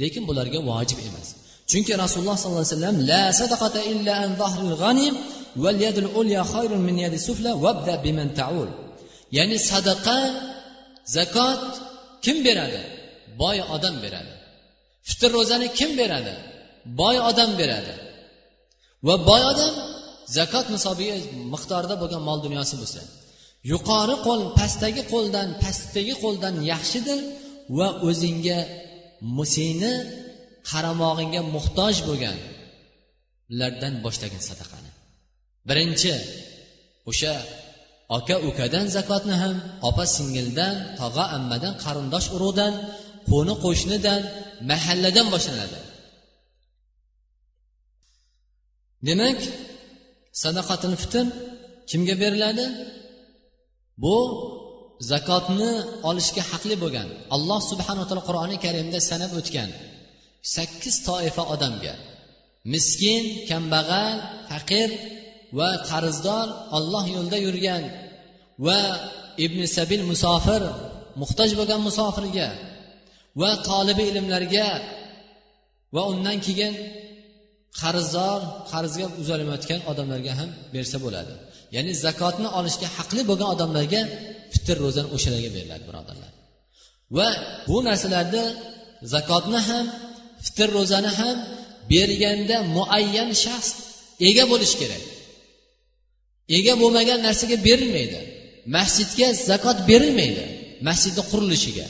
Lekin 0.00 0.22
bularga 0.28 0.58
vojib 0.70 0.98
emas. 1.08 1.28
Chunki 1.70 1.92
rasululloh 2.02 2.36
sollallohu 2.38 2.64
alayhi 2.64 2.76
vasallam 2.76 2.96
la 3.10 3.24
sadaqata 3.40 3.80
illa 3.92 4.14
an 4.24 4.30
zahril 4.40 4.74
g'anim 4.82 5.14
val 5.64 5.78
yadul 5.86 6.10
ulya 6.20 6.40
khayrun 6.52 6.80
min 6.88 6.96
yadi 7.04 7.18
sufla 7.28 7.50
vabda 7.64 7.94
biman 8.04 8.28
ta'ul. 8.40 8.68
Ya'ni 9.36 9.56
sadaqa 9.70 10.18
zakot 11.16 11.62
kim 12.24 12.36
beradi? 12.46 12.82
Boy 13.40 13.58
odam 13.76 13.94
beradi. 14.04 14.34
Fitr 15.08 15.30
ro'zani 15.36 15.68
kim 15.78 15.90
beradi? 16.00 16.34
Boy 17.00 17.16
odam 17.30 17.50
beradi. 17.60 17.94
Va 19.06 19.14
boy 19.28 19.42
odam 19.52 19.74
zakot 20.36 20.66
nisobiga 20.74 21.16
miqdorida 21.54 21.94
bo'lgan 22.02 22.22
mol 22.28 22.38
dunyosi 22.46 22.74
bo'lsa 22.80 23.02
yuqori 23.72 24.16
qo'l 24.26 24.40
pastdagi 24.58 25.02
qo'ldan 25.12 25.48
pastdagi 25.62 26.14
qo'ldan 26.22 26.54
yaxshidir 26.72 27.20
va 27.78 27.88
o'zingga 28.08 28.58
seni 29.54 29.92
qaramog'ingga 30.70 31.42
muhtoj 31.54 31.94
bo'lgan. 32.08 32.38
Ulardan 33.52 33.94
boshlagin 34.04 34.42
sadaqani. 34.48 34.90
Birinchi 35.68 36.12
o'sha 37.10 37.34
aka 38.16 38.36
ukadan 38.48 38.86
zakotni 38.96 39.34
ham 39.42 39.54
opa 39.88 40.04
singildan 40.16 40.74
tog'a 41.00 41.24
ammadan 41.36 41.74
qarindosh 41.84 42.26
urug'dan 42.36 42.72
qo'ni 43.30 43.54
qo'shnidan 43.64 44.20
mahalladan 44.70 45.26
boshlanadi. 45.34 45.78
Demak 49.08 49.38
sadaqatil 50.42 50.94
fitr 51.02 51.26
kimga 51.90 52.14
beriladi? 52.22 52.66
Bu 54.02 54.16
zakotni 55.10 55.72
olishga 56.08 56.42
haqli 56.50 56.74
bo'lgan 56.82 57.08
alloh 57.34 57.60
subhanaa 57.70 58.06
taolo 58.08 58.22
qur'oni 58.28 58.56
karimda 58.64 58.98
sanab 59.10 59.32
o'tgan 59.40 59.70
sakkiz 60.42 60.96
toifa 61.08 61.42
odamga. 61.54 61.94
Miskin 62.72 63.22
kambag'al 63.48 64.16
faqir 64.50 64.90
va 65.58 65.70
qarzdor 65.90 66.46
olloh 66.76 67.04
yo'lida 67.16 67.38
yurgan 67.46 67.84
va 68.66 68.80
ibn 69.44 69.60
sabil 69.76 70.02
musofir 70.10 70.62
muhtoj 71.20 71.50
bo'lgan 71.58 71.80
musofirga 71.88 72.48
va 73.40 73.50
tolibi 73.68 74.04
ilmlarga 74.10 74.68
va 75.94 76.02
undan 76.12 76.38
keyin 76.46 76.74
qarzdor 77.80 78.40
qarzga 78.72 79.06
uzalmayotgan 79.22 79.80
odamlarga 79.90 80.32
ham 80.40 80.50
bersa 80.74 80.96
bo'ladi. 81.04 81.32
Ya'ni 81.74 81.92
zakotni 82.06 82.48
olishga 82.58 82.88
haqli 82.96 83.22
bo'lgan 83.30 83.48
odamlarga 83.54 84.00
fitr 84.52 84.76
ro'zani 84.84 85.08
o'shalarga 85.16 85.50
beriladi 85.56 85.84
birodarlar. 85.88 86.30
Va 87.16 87.28
bu 87.68 87.76
narsalarni 87.88 88.44
zakotni 89.14 89.60
ham 89.68 89.86
fitr 90.44 90.68
ro'zani 90.78 91.10
ham 91.18 91.36
berganda 91.92 92.56
muayyan 92.76 93.30
shaxs 93.44 93.70
ega 94.28 94.44
bo'lishi 94.52 94.76
kerak. 94.82 95.02
Ega 96.58 96.74
bo'lmagan 96.82 97.18
narsaga 97.26 97.56
berilmaydi. 97.68 98.20
Masjidga 98.76 99.28
zakot 99.48 99.78
berilmaydi 99.90 100.44
masjidni 100.88 101.22
qurilishiga. 101.30 101.86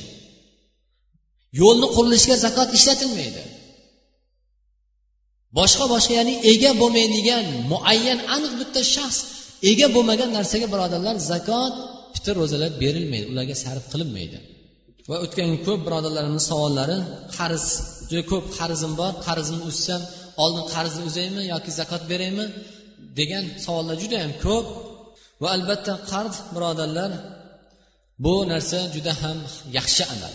Yo'lni 1.60 1.88
qurilishiga 1.96 2.36
zakot 2.46 2.68
ishlatilmaydi. 2.78 3.42
Boshqa 5.58 5.84
boshqa 5.94 6.12
ya'ni 6.18 6.34
ega 6.52 6.70
bo'lmaydigan 6.82 7.44
muayyan 7.72 8.18
aniq 8.34 8.52
bitta 8.60 8.80
shaxs 8.94 9.18
ega 9.70 9.86
bo'lmagan 9.94 10.30
narsaga 10.38 10.66
birodarlar 10.72 11.16
zakot 11.32 11.74
fitr 12.14 12.34
ro'zalar 12.40 12.70
berilmaydi. 12.82 13.26
Ularga 13.32 13.56
sarf 13.64 13.84
qilinmaydi. 13.92 14.38
Va 15.10 15.16
o'tgan 15.24 15.50
ko'p 15.66 15.80
birodarlarimiz 15.86 16.44
savollari 16.50 16.98
qarz 17.36 17.64
juda 18.08 18.22
ko'p 18.32 18.44
qarzim 18.58 18.92
bor 19.00 19.12
qarzimni 19.26 19.64
uzsam 19.70 20.02
oldin 20.42 20.64
qarzni 20.74 21.02
uzaymi 21.10 21.42
yoki 21.52 21.70
zakot 21.78 22.02
beraymi 22.10 22.46
degan 23.18 23.44
savollar 23.64 23.96
juda 24.02 24.16
yam 24.24 24.32
ko'p. 24.44 24.66
Va 25.42 25.48
albatta 25.56 25.94
qarz 26.12 26.34
birodarlar 26.54 27.10
bu 28.24 28.34
narsa 28.52 28.78
juda 28.94 29.12
ham 29.22 29.38
yaxshi 29.78 30.04
amal. 30.14 30.34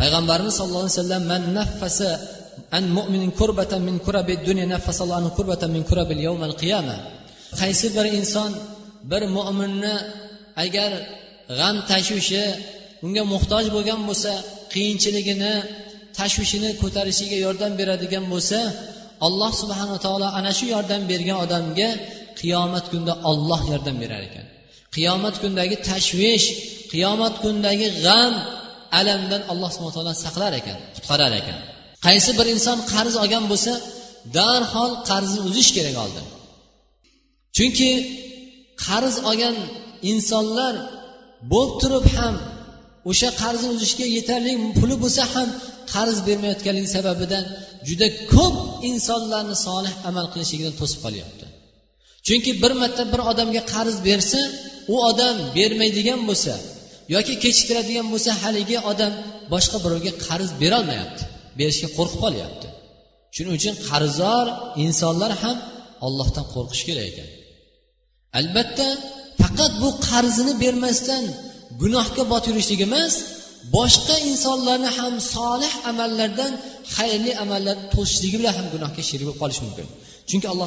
Payg'ambarimiz 0.00 0.54
sallallohu 0.58 0.86
alayhi 0.86 0.98
vasallam 0.98 1.22
man 1.32 1.42
naffasa 1.58 2.10
an 2.76 2.84
mu'minin 2.96 3.32
kurbatan 3.40 3.80
min 3.88 3.96
kurabi 4.06 4.34
dunya 4.48 4.66
naffasallohu 4.74 5.30
kurbatan 5.38 5.70
min 5.76 5.82
kurabil 5.90 6.20
yawmal 6.26 6.54
qiyama 6.62 6.96
qaysi 7.60 7.86
bir 7.96 8.06
inson 8.18 8.50
bir 9.10 9.22
mo'minni 9.36 9.94
agar 10.64 10.90
g'am 11.58 11.76
tashvishi 11.90 12.44
unga 13.04 13.22
muhtoj 13.34 13.64
bo'lgan 13.76 14.00
bo'lsa 14.08 14.32
qiyinchiligini 14.72 15.54
tashvishini 16.18 16.70
ko'tarishiga 16.82 17.38
yordam 17.46 17.72
beradigan 17.80 18.24
bo'lsa 18.32 18.58
alloh 19.26 19.52
subhanava 19.60 19.98
taolo 20.06 20.28
ana 20.38 20.52
shu 20.58 20.66
yordam 20.74 21.02
bergan 21.10 21.38
odamga 21.44 21.88
qiyomat 22.40 22.84
kunida 22.92 23.14
olloh 23.30 23.60
yordam 23.72 23.96
berar 24.02 24.22
ekan. 24.28 24.46
Qiyomat 24.94 25.34
kundagi 25.42 25.76
tashvish 25.88 26.46
qiyomat 26.92 27.34
kundagi 27.44 27.88
g'am 28.04 28.34
alamdan 29.00 29.42
alloh 29.52 29.70
subhana 29.74 29.94
taolo 29.96 30.12
saqlar 30.24 30.52
ekan 30.60 30.78
qutqarar 30.94 31.32
ekan. 31.40 31.58
Qaysi 32.06 32.30
bir 32.38 32.46
inson 32.54 32.78
qarz 32.92 33.14
olgan 33.22 33.44
bo'lsa 33.52 33.72
darhol 34.36 34.92
qarzni 35.10 35.40
uzish 35.48 35.70
kerak 35.76 35.96
oldin 36.04 36.26
chunki 37.56 37.90
qarz 38.86 39.14
olgan 39.30 39.56
insonlar 40.12 40.74
bo'lib 41.52 41.72
turib 41.82 42.06
ham 42.16 42.34
o'sha 43.10 43.28
qarzni 43.42 43.68
uzishga 43.76 44.06
yetarli 44.16 44.52
puli 44.78 44.96
bo'lsa 45.02 45.22
ham 45.34 45.48
qarz 45.92 46.16
bermayotganligi 46.28 46.90
sababidan 46.96 47.44
juda 47.88 48.06
ko'p 48.34 48.56
insonlarni 48.90 49.56
solih 49.66 49.94
amal 50.08 50.26
qilishligidan 50.32 50.74
to'sib 50.80 50.98
qolyapti. 51.04 51.44
Chunki 52.26 52.50
bir 52.62 52.72
marta 52.80 53.02
bir 53.12 53.20
odamga 53.30 53.62
qarz 53.74 53.96
bersa 54.08 54.40
u 54.92 54.94
odam 55.10 55.36
bermaydigan 55.56 56.20
bo'lsa 56.28 56.54
yoki 57.14 57.34
kechiktiradigan 57.44 58.06
bo'lsa 58.12 58.30
haligi 58.42 58.78
odam 58.92 59.12
boshqa 59.52 59.76
birovga 59.84 60.12
qarz 60.26 60.48
berolmayapti 60.62 61.22
berishga 61.58 61.88
qo'rqib 61.96 62.20
qolyapti. 62.24 62.68
Shuning 63.34 63.54
uchun 63.58 63.74
qarzdor 63.88 64.46
insonlar 64.84 65.32
ham 65.42 65.56
ollohdan 66.06 66.46
qo'rqish 66.54 66.82
kerak 66.88 67.06
ekan. 67.12 67.28
Albatta 68.38 68.88
faqat 69.40 69.72
bu 69.82 69.88
qarzini 70.08 70.54
bermasdan 70.62 71.24
gunohga 71.82 72.22
botirishligimiz 72.32 73.12
emas 73.12 73.40
boshqa 73.76 74.16
insonlarni 74.30 74.90
ham 74.98 75.14
solih 75.34 75.72
amallardan 75.90 76.52
xayrli 76.96 77.32
amallar 77.44 77.76
to'sishligi 77.94 78.36
bilan 78.40 78.54
ham 78.58 78.66
gunohga 78.74 79.02
sherik 79.08 79.24
bo'lib 79.26 79.40
qolishi 79.42 79.62
mumkin. 79.66 79.86
Chunki 80.30 80.46
alloh 80.52 80.66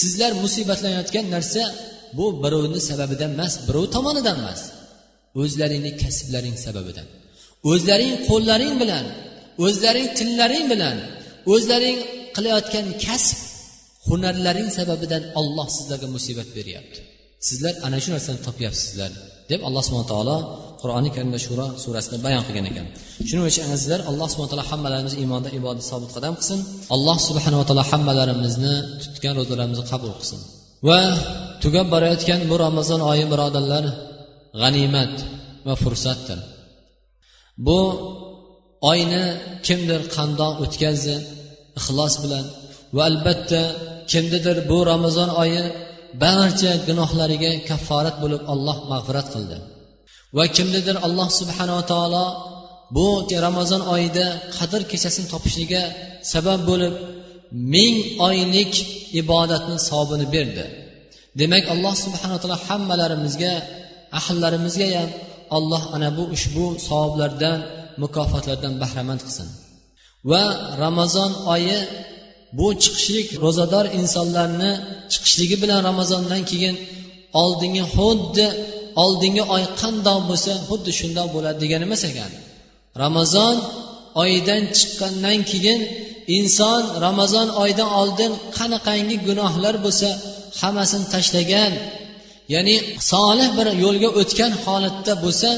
sizlar 0.00 0.32
musibatlanayotgan 0.44 1.26
narsa 1.34 1.62
bu 2.18 2.26
birovni 2.42 2.80
sababidan 2.90 3.30
emas 3.36 3.54
birov 3.66 3.84
tomonidan 3.94 4.36
emas. 4.42 4.60
O'zlaringni 5.42 5.92
kasblaring 6.02 6.56
sababidan. 6.66 7.06
O'zlaring 7.70 8.14
qo'llaring 8.28 8.74
bilan 8.82 9.04
o'zlaring 9.66 10.08
tillaring 10.18 10.66
bilan 10.72 10.96
o'zlaring 11.52 11.98
qilayotgan 12.36 12.86
kasb 13.04 13.38
hunarlaring 14.08 14.68
sababidan 14.78 15.22
olloh 15.40 15.68
sizlarga 15.76 16.08
musibat 16.16 16.48
beryapti. 16.56 17.00
Sizlar 17.48 17.74
ana 17.86 17.98
shu 18.02 18.10
narsani 18.14 18.40
topyapsizlar 18.48 19.10
deb 19.50 19.60
alloh 19.68 19.82
subhana 19.86 20.06
taolo 20.12 20.36
qur'oni 20.80 21.10
karimda 21.16 21.38
shuro 21.46 21.66
surasida 21.82 22.16
bayon 22.26 22.42
qilgan 22.46 22.66
ekan. 22.70 22.86
Shuning 23.28 23.46
uchun 23.50 23.64
azizlar 23.76 24.00
alloh 24.10 24.28
subhana 24.32 24.50
taolo 24.52 24.64
hammalarimizni 24.70 25.18
iymonda 25.22 25.48
ibodat 25.58 25.84
sobit 25.90 26.10
qadam 26.16 26.34
qilsin. 26.38 26.60
Alloh 26.94 27.16
subhanava 27.28 27.64
taolo 27.68 27.84
hammalarimizni 27.90 28.74
tutgan 29.02 29.34
ro'zalarimizni 29.38 29.84
qabul 29.92 30.12
qilsin. 30.18 30.40
Va 30.88 31.00
tugab 31.62 31.86
borayotgan 31.94 32.40
bu 32.50 32.54
ramazon 32.66 33.00
oyi 33.10 33.24
birodarlar 33.32 33.84
g'animat 34.60 35.14
va 35.66 35.74
fursatdir. 35.82 36.38
Bu 37.66 37.78
oyni 38.90 39.24
kimdir 39.66 40.00
qandoq 40.16 40.54
o'tkazdi 40.64 41.16
ixlos 41.78 42.14
bilan 42.24 42.44
va 42.96 43.02
albatta 43.10 43.62
kimnidir 44.12 44.56
bu 44.70 44.78
ramazon 44.92 45.30
oyi 45.42 45.62
barcha 46.22 46.72
gunohlariga 46.88 47.52
kafforat 47.68 48.16
bo'lib 48.22 48.42
alloh 48.52 48.76
mag'firat 48.92 49.26
qildi. 49.34 49.56
Va 50.36 50.44
kimnidir 50.56 50.96
alloh 51.06 51.28
subhanava 51.40 51.82
taolo 51.92 52.26
bu 52.96 53.06
ramazon 53.46 53.82
oyida 53.94 54.26
qadr 54.56 54.80
kechasini 54.90 55.26
topishligiga 55.32 55.82
sabab 56.32 56.60
bo'lib 56.70 56.94
ming 57.74 57.96
oylik 58.28 58.72
ibodatni 59.20 59.76
savobini 59.88 60.26
berdi. 60.34 60.64
Demak 61.40 61.64
alloh 61.74 61.94
subhanaa 62.04 62.38
taolo 62.42 62.56
hammalarimizga 62.66 63.54
ahllarimizga 64.18 64.86
ham 64.96 65.10
alloh 65.56 65.82
ana 65.96 66.08
bu 66.16 66.24
ushbu 66.36 66.64
savoblardan 66.88 67.58
mukofotlardan 68.02 68.72
bahramand 68.82 69.20
qilsin. 69.26 69.48
Va 70.30 70.44
ramazon 70.82 71.30
oyi 71.54 71.78
bu 72.58 72.66
chiqishlik 72.82 73.28
ro'zador 73.44 73.86
insonlarni 74.00 74.72
chiqishligi 75.12 75.56
bilan 75.62 75.80
ramazondan 75.90 76.42
keyin 76.50 76.74
oldingi 77.42 77.84
xuddi 77.94 78.46
oldingi 79.04 79.42
oy 79.54 79.62
qandoq 79.80 80.20
bo'lsa 80.30 80.52
xuddi 80.68 80.90
shundoq 81.00 81.28
bo'ladi 81.34 81.58
degani 81.64 81.84
emas 81.88 82.02
ekan. 82.10 82.32
Ramazon 83.04 83.56
oyidan 84.22 84.62
chiqqandan 84.76 85.38
keyin 85.50 85.80
inson 86.38 86.82
ramazon 87.06 87.48
oyidan 87.62 87.90
oldin 88.00 88.32
qanaqangi 88.58 89.16
gunohlar 89.28 89.74
bo'lsa 89.84 90.08
hammasini 90.60 91.06
tashlagan 91.14 91.72
ya'ni 92.54 92.76
solih 93.12 93.48
bir 93.58 93.66
yo'lga 93.84 94.08
o'tgan 94.20 94.52
holatda 94.64 95.12
bo'lsa 95.24 95.50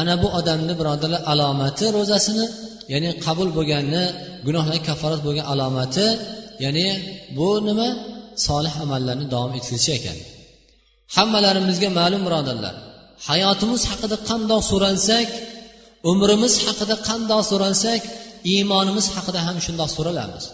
ana 0.00 0.14
bu 0.22 0.28
odamni 0.38 0.74
birodarlar 0.80 1.22
alomati 1.32 1.84
ro'zasini 1.96 2.46
ya'ni 2.92 3.10
qabul 3.24 3.48
bo'lganini 3.56 4.04
gunohlar 4.46 4.76
kafforat 4.88 5.20
bo'lgan 5.26 5.46
alomati 5.52 6.06
ya'ni 6.64 6.86
bu 7.36 7.48
nima? 7.68 7.88
Solih 8.46 8.74
amallarni 8.84 9.26
davom 9.34 9.52
etkilishi 9.58 9.90
ekan. 9.98 10.18
Hammalarimizga 11.16 11.88
ma'lum 11.98 12.22
birodarlar. 12.26 12.74
Hayotimiz 13.28 13.82
haqida 13.90 14.16
qandoq 14.28 14.62
so'ralsak 14.70 15.28
umrimiz 16.10 16.54
haqida 16.64 16.94
qandoq 17.08 17.42
so'ralsak 17.50 18.02
iymonimiz 18.52 19.06
haqida 19.14 19.40
ham 19.46 19.56
shundoq 19.66 19.90
so'ralamiz 19.96 20.44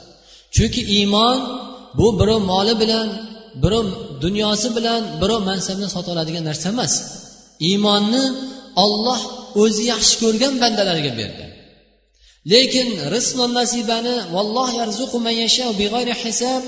chunki 0.55 0.83
iymon 0.97 1.39
bu 1.99 2.07
birov 2.19 2.41
moli 2.53 2.75
bilan 2.83 3.09
birov 3.63 3.87
dunyosi 4.25 4.69
bilan 4.77 5.03
birov 5.21 5.41
mansabini 5.51 5.89
sota 5.95 6.09
oladigan 6.15 6.45
narsa 6.51 6.67
emas. 6.75 6.93
Iymonni 7.69 8.25
olloh 8.85 9.21
o'zi 9.63 9.83
yaxshi 9.93 10.15
ko'rgan 10.23 10.55
bandalariga 10.63 11.13
berdi. 11.21 11.45
Lekin 12.53 12.89
rizq 13.15 13.39
nasibani 13.59 14.17
valloh 14.35 14.69
yarzuqu 14.81 15.17
man 15.27 15.37
big'ayri 15.81 16.15
hisab 16.23 16.63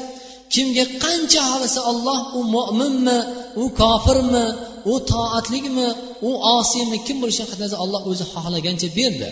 kimga 0.54 0.84
qancha 1.04 1.40
xohlasa 1.50 1.80
olloh 1.90 2.18
u 2.38 2.40
mo'minmi 2.56 3.18
u 3.62 3.64
kofirmi 3.80 4.46
u 4.92 4.94
toatlikmi 5.12 5.88
u 6.28 6.30
osiymi 6.58 6.98
kim 7.06 7.16
bo'lishini 7.22 7.46
qatnasa 7.52 7.76
olloh 7.84 8.02
o'zi 8.10 8.24
xohlagancha 8.32 8.88
berdi. 8.98 9.28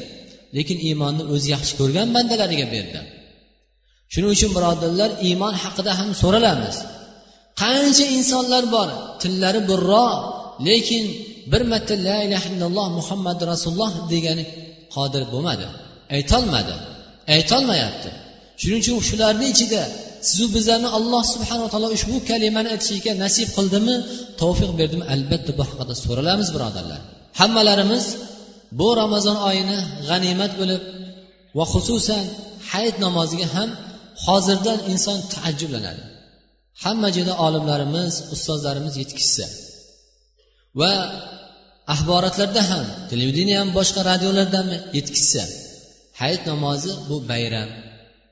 Lekin 0.56 0.78
iymonni 0.88 1.24
o'zi 1.34 1.48
yaxshi 1.54 1.72
ko'rgan 1.80 2.08
bandalariga 2.16 2.66
berdi. 2.74 3.00
Shuning 4.12 4.30
uchun 4.36 4.50
birodarlar 4.56 5.10
iymon 5.28 5.54
haqida 5.62 5.92
ham 5.98 6.10
so'ralamiz. 6.22 6.76
Qancha 7.62 8.04
insonlar 8.16 8.64
bor 8.74 8.88
tillari 9.22 9.60
burro 9.70 10.08
lekin 10.68 11.04
bir 11.52 11.62
marta 11.72 11.94
la 12.06 12.16
ilaha 12.26 12.46
illalloh 12.52 12.86
muhammad 12.98 13.38
rasululloh 13.50 13.92
degani 14.12 14.44
qodir 14.94 15.22
bo'lmadi. 15.32 15.66
Aytolmadi. 16.16 16.74
Aytolmayapti. 17.36 18.10
Shuning 18.60 18.80
uchun 18.82 18.96
shularni 19.08 19.46
ichida 19.54 19.82
sizu 20.28 20.44
bizlarni 20.56 20.88
alloh 20.98 21.22
subhanava 21.34 21.68
taolo 21.74 21.88
ushbu 21.96 22.16
kalimani 22.30 22.68
aytishlikka 22.74 23.12
nasib 23.24 23.48
qildimi 23.56 23.94
tavfiq 24.40 24.70
berdimi 24.80 25.04
albatta 25.14 25.50
bu 25.58 25.62
haqida 25.70 25.94
so'ralamiz 26.04 26.48
birodarlar. 26.54 27.00
Hammalarimiz 27.40 28.04
bu 28.78 28.88
ramazon 29.00 29.38
oyini 29.48 29.78
g'animat 30.08 30.52
bo'lib 30.60 30.82
va 31.56 31.64
xususan 31.72 32.24
hayit 32.70 32.96
namoziga 33.06 33.46
ham 33.56 33.70
hozirdan 34.24 34.78
inson 34.92 35.18
taajjublanadi. 35.32 36.02
Hamma 36.82 37.08
joyda 37.16 37.34
olimlarimiz 37.46 38.14
ustozlarimiz 38.34 38.94
yetkazsa 39.02 39.46
va 40.80 40.92
axborotlarda 41.94 42.62
ham 42.70 42.84
televideniya 43.10 43.58
ham 43.62 43.70
boshqa 43.78 44.00
radiolardanmi 44.10 44.76
yetkazsa 44.98 45.42
hayit 46.22 46.42
namozi 46.50 46.90
bu 47.08 47.16
bayram 47.30 47.70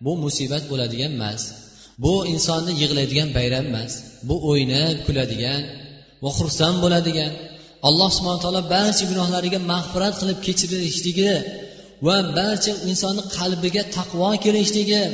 bu 0.04 0.12
musibat 0.24 0.64
bo'ladigan 0.70 1.12
emas. 1.18 1.42
Bu 2.04 2.14
insonni 2.34 2.72
yig'laydigan 2.82 3.28
bayram 3.36 3.64
emas. 3.70 3.92
Bu 4.28 4.34
o'ynab 4.50 4.96
kuladigan 5.06 5.62
va 6.22 6.30
xursand 6.38 6.76
bo'ladigan 6.84 7.32
alloh 7.88 8.10
subhana 8.16 8.40
taolo 8.44 8.62
barcha 8.74 9.04
gunohlariga 9.10 9.58
mag'firat 9.72 10.14
qilib 10.20 10.38
kechirishligi 10.46 11.34
va 12.06 12.16
barcha 12.38 12.72
insonni 12.90 13.22
qalbiga 13.36 13.82
taqvo 13.96 14.28
kelishligi 14.44 15.04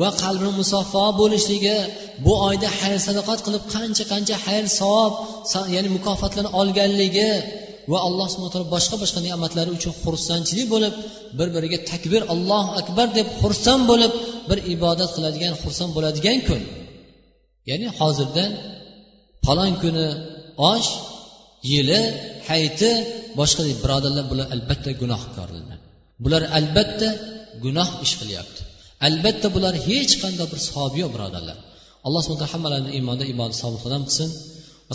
va 0.00 0.08
qalbini 0.22 0.52
musaffo 0.60 1.04
bo'lishligi 1.20 1.78
bu 2.24 2.32
oyda 2.48 2.68
xayr 2.80 2.98
sadoqat 3.06 3.38
qilib 3.46 3.64
qancha 3.74 4.04
qancha 4.12 4.36
xayr 4.46 4.64
savob 4.78 5.12
ya'ni 5.74 5.88
mukofotlarni 5.96 6.50
olganligi 6.60 7.30
va 7.90 7.98
alloh 8.08 8.26
subhana 8.32 8.52
taolo 8.54 8.68
boshqa 8.76 8.96
boshqa 9.02 9.20
ne'matlari 9.26 9.70
uchun 9.78 9.92
xursandchilik 10.02 10.66
bo'lib 10.74 10.94
bir 11.38 11.48
biriga 11.54 11.78
takbir 11.90 12.22
allohu 12.34 12.70
akbar 12.80 13.06
deb 13.18 13.28
xursand 13.40 13.82
bo'lib 13.90 14.12
bir 14.48 14.58
ibodat 14.74 15.10
qiladigan 15.16 15.54
xursand 15.62 15.90
bo'ladigan 15.96 16.38
kun. 16.48 16.62
Ya'ni 17.70 17.86
hozirdan 17.98 18.50
falon 19.44 19.72
kuni 19.82 20.06
osh 20.72 20.88
yili 21.72 22.00
hayti 22.48 22.90
boshqa 23.40 23.62
birodarlar 23.84 24.24
bular 24.30 24.46
albatta 24.54 24.90
gunohkorlar 25.02 25.78
bular 26.24 26.42
albatta 26.58 27.08
gunoh 27.64 27.88
ish 28.04 28.14
qilyapti. 28.20 28.60
Albatta 29.08 29.46
bular 29.56 29.74
hech 29.88 30.12
qanday 30.22 30.46
bir 30.52 30.60
savobi 30.68 30.98
yo'q 31.02 31.10
birodarlar. 31.16 31.58
Alloh 32.06 32.20
subhana 32.24 32.40
taolo 32.42 32.52
hammalarini 32.54 32.90
iymonda 32.98 33.24
ibodat 33.32 33.56
sobit 33.62 33.80
qilsin. 33.84 34.28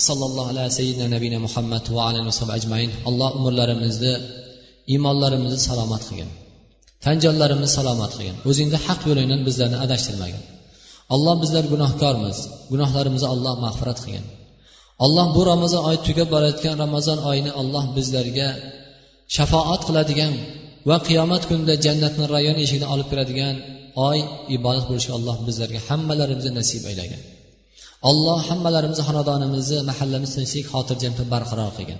Sallallohu 0.07 0.49
ala 0.51 0.65
sayyidina 0.77 1.39
muhammad 1.45 1.85
va 1.95 2.01
alayhi 2.09 2.51
ajmain. 2.57 2.89
Alloh 3.09 3.29
umrlarimizni 3.39 4.13
iymonlarimizni 4.93 5.59
salomat 5.69 6.03
qilgin. 6.07 6.29
Tan 7.03 7.15
jonlarimizni 7.23 7.69
salomat 7.77 8.11
qilgin. 8.17 8.35
O'zingni 8.49 8.77
haq 8.87 9.01
yo'lingdan 9.09 9.41
bizlarni 9.47 9.77
adashtirmagin. 9.85 10.43
Alloh 11.13 11.35
bizlar 11.43 11.63
gunohkormiz. 11.73 12.37
Gunohlarimizni 12.71 13.29
alloh 13.33 13.53
mag'firat 13.65 13.99
qilgin. 14.03 14.25
Alloh 15.05 15.27
bu 15.35 15.41
ramazon 15.51 15.81
oyi 15.89 15.99
tugab 16.07 16.27
borayotgan 16.33 16.75
ramazon 16.83 17.19
oyini 17.29 17.51
alloh 17.61 17.85
bizlarga 17.97 18.49
shafoat 19.35 19.81
qiladigan 19.87 20.33
va 20.89 20.97
qiyomat 21.07 21.43
kunida 21.49 21.73
jannatni 21.85 22.25
rayon 22.35 22.57
eshigidan 22.63 22.89
olib 22.93 23.07
kiradigan 23.11 23.55
oy 24.09 24.19
ibodat 24.57 24.85
bo'lishiga 24.89 25.15
alloh 25.19 25.37
bizlarga 25.47 25.79
hammalarimizni 25.89 26.51
nasib 26.59 26.83
aylagin 26.91 27.21
alloh 28.09 28.39
hammalarimizni 28.49 29.03
xonadonimizni 29.09 29.77
mahallamizni 29.89 30.35
tinchlik 30.41 30.65
xotirjam 30.73 31.13
barqaror 31.33 31.71
qilgin 31.77 31.99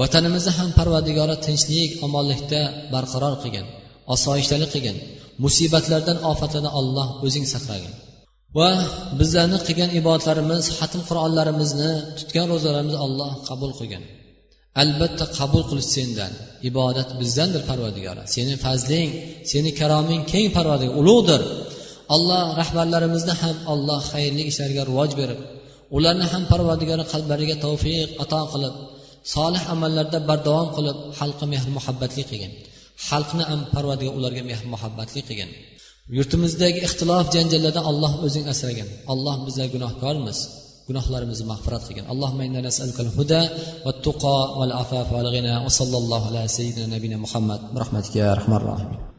vatanimizni 0.00 0.52
ham 0.58 0.68
parvadigori 0.78 1.36
tinchlik 1.46 1.90
omonlikda 2.06 2.60
barqaror 2.94 3.34
qilgin 3.42 3.66
osoyishtalik 4.14 4.70
qilgin 4.74 4.96
musibatlardan 5.44 6.18
ofatlardan 6.30 6.74
olloh 6.80 7.08
o'zing 7.26 7.46
saqlagin. 7.54 7.92
Va 8.58 8.70
bizlarni 9.20 9.58
qilgan 9.66 9.90
ibodatlarimiz 10.00 10.64
xatm 10.78 11.00
qur'onlarimizni 11.08 11.90
tutgan 12.18 12.46
ro'zalarimizni 12.52 13.00
olloh 13.06 13.30
qabul 13.48 13.72
qilgin 13.78 14.02
albatta 14.82 15.24
qabul 15.38 15.62
qilish 15.70 15.88
sendan 15.96 16.32
ibodat 16.70 17.08
bizdandir 17.20 17.62
parvadigora 17.70 18.22
seni 18.34 18.54
fazling 18.64 19.10
seni 19.50 19.70
karoming 19.80 20.22
keng 20.32 20.48
parvadigor 20.56 20.94
ulug'dir. 21.00 21.42
Alloh 22.16 22.44
rahbarlarimizni 22.60 23.34
ham 23.42 23.56
alloh 23.72 24.00
xayrli 24.12 24.42
ishlarga 24.50 24.82
rivoj 24.90 25.10
berib 25.20 25.40
ularni 25.96 26.26
ham 26.32 26.42
parvardigori 26.52 27.04
qalblariga 27.12 27.56
tavfiq 27.64 28.08
ato 28.22 28.40
qilib 28.52 28.74
solih 29.34 29.62
amallarda 29.74 30.18
bardavom 30.28 30.68
qilib 30.76 30.98
xalqqa 31.18 31.44
mehr 31.52 31.64
muhabbatli 31.76 32.22
qilgin. 32.30 32.52
Xalqni 33.08 33.44
ham 33.50 33.60
parvardigor 33.74 34.14
ularga 34.18 34.42
mehr 34.50 34.60
muhabbatli 34.72 35.20
qilgin. 35.28 35.50
Yurtimizdagi 36.16 36.80
ixtilof 36.86 37.26
janjallardan 37.34 37.84
alloh 37.90 38.12
o'zing 38.26 38.46
asragin. 38.52 38.88
Alloh 39.12 39.36
bizlar 39.46 39.68
gunohkormiz. 39.74 40.38
Gunohlarimizni 40.88 41.46
mag'firat 41.52 41.82
qilgin. 41.86 42.04
Allohumma 42.12 42.42
inna 42.48 42.60
nas'aluka 42.68 43.00
al-huda 43.06 43.40
va 43.84 43.92
tuqo 44.06 44.36
wal-afaf 44.58 45.08
va 45.14 45.20
g'ina 45.34 45.54
va 45.64 45.70
sallallohu 45.78 46.24
ala 46.30 46.42
sayyidina 46.56 46.86
nabiyina 46.94 47.18
muhammad. 47.24 47.60
Bi 47.72 47.78
rahmatika 47.82 48.16
ya 48.22 48.30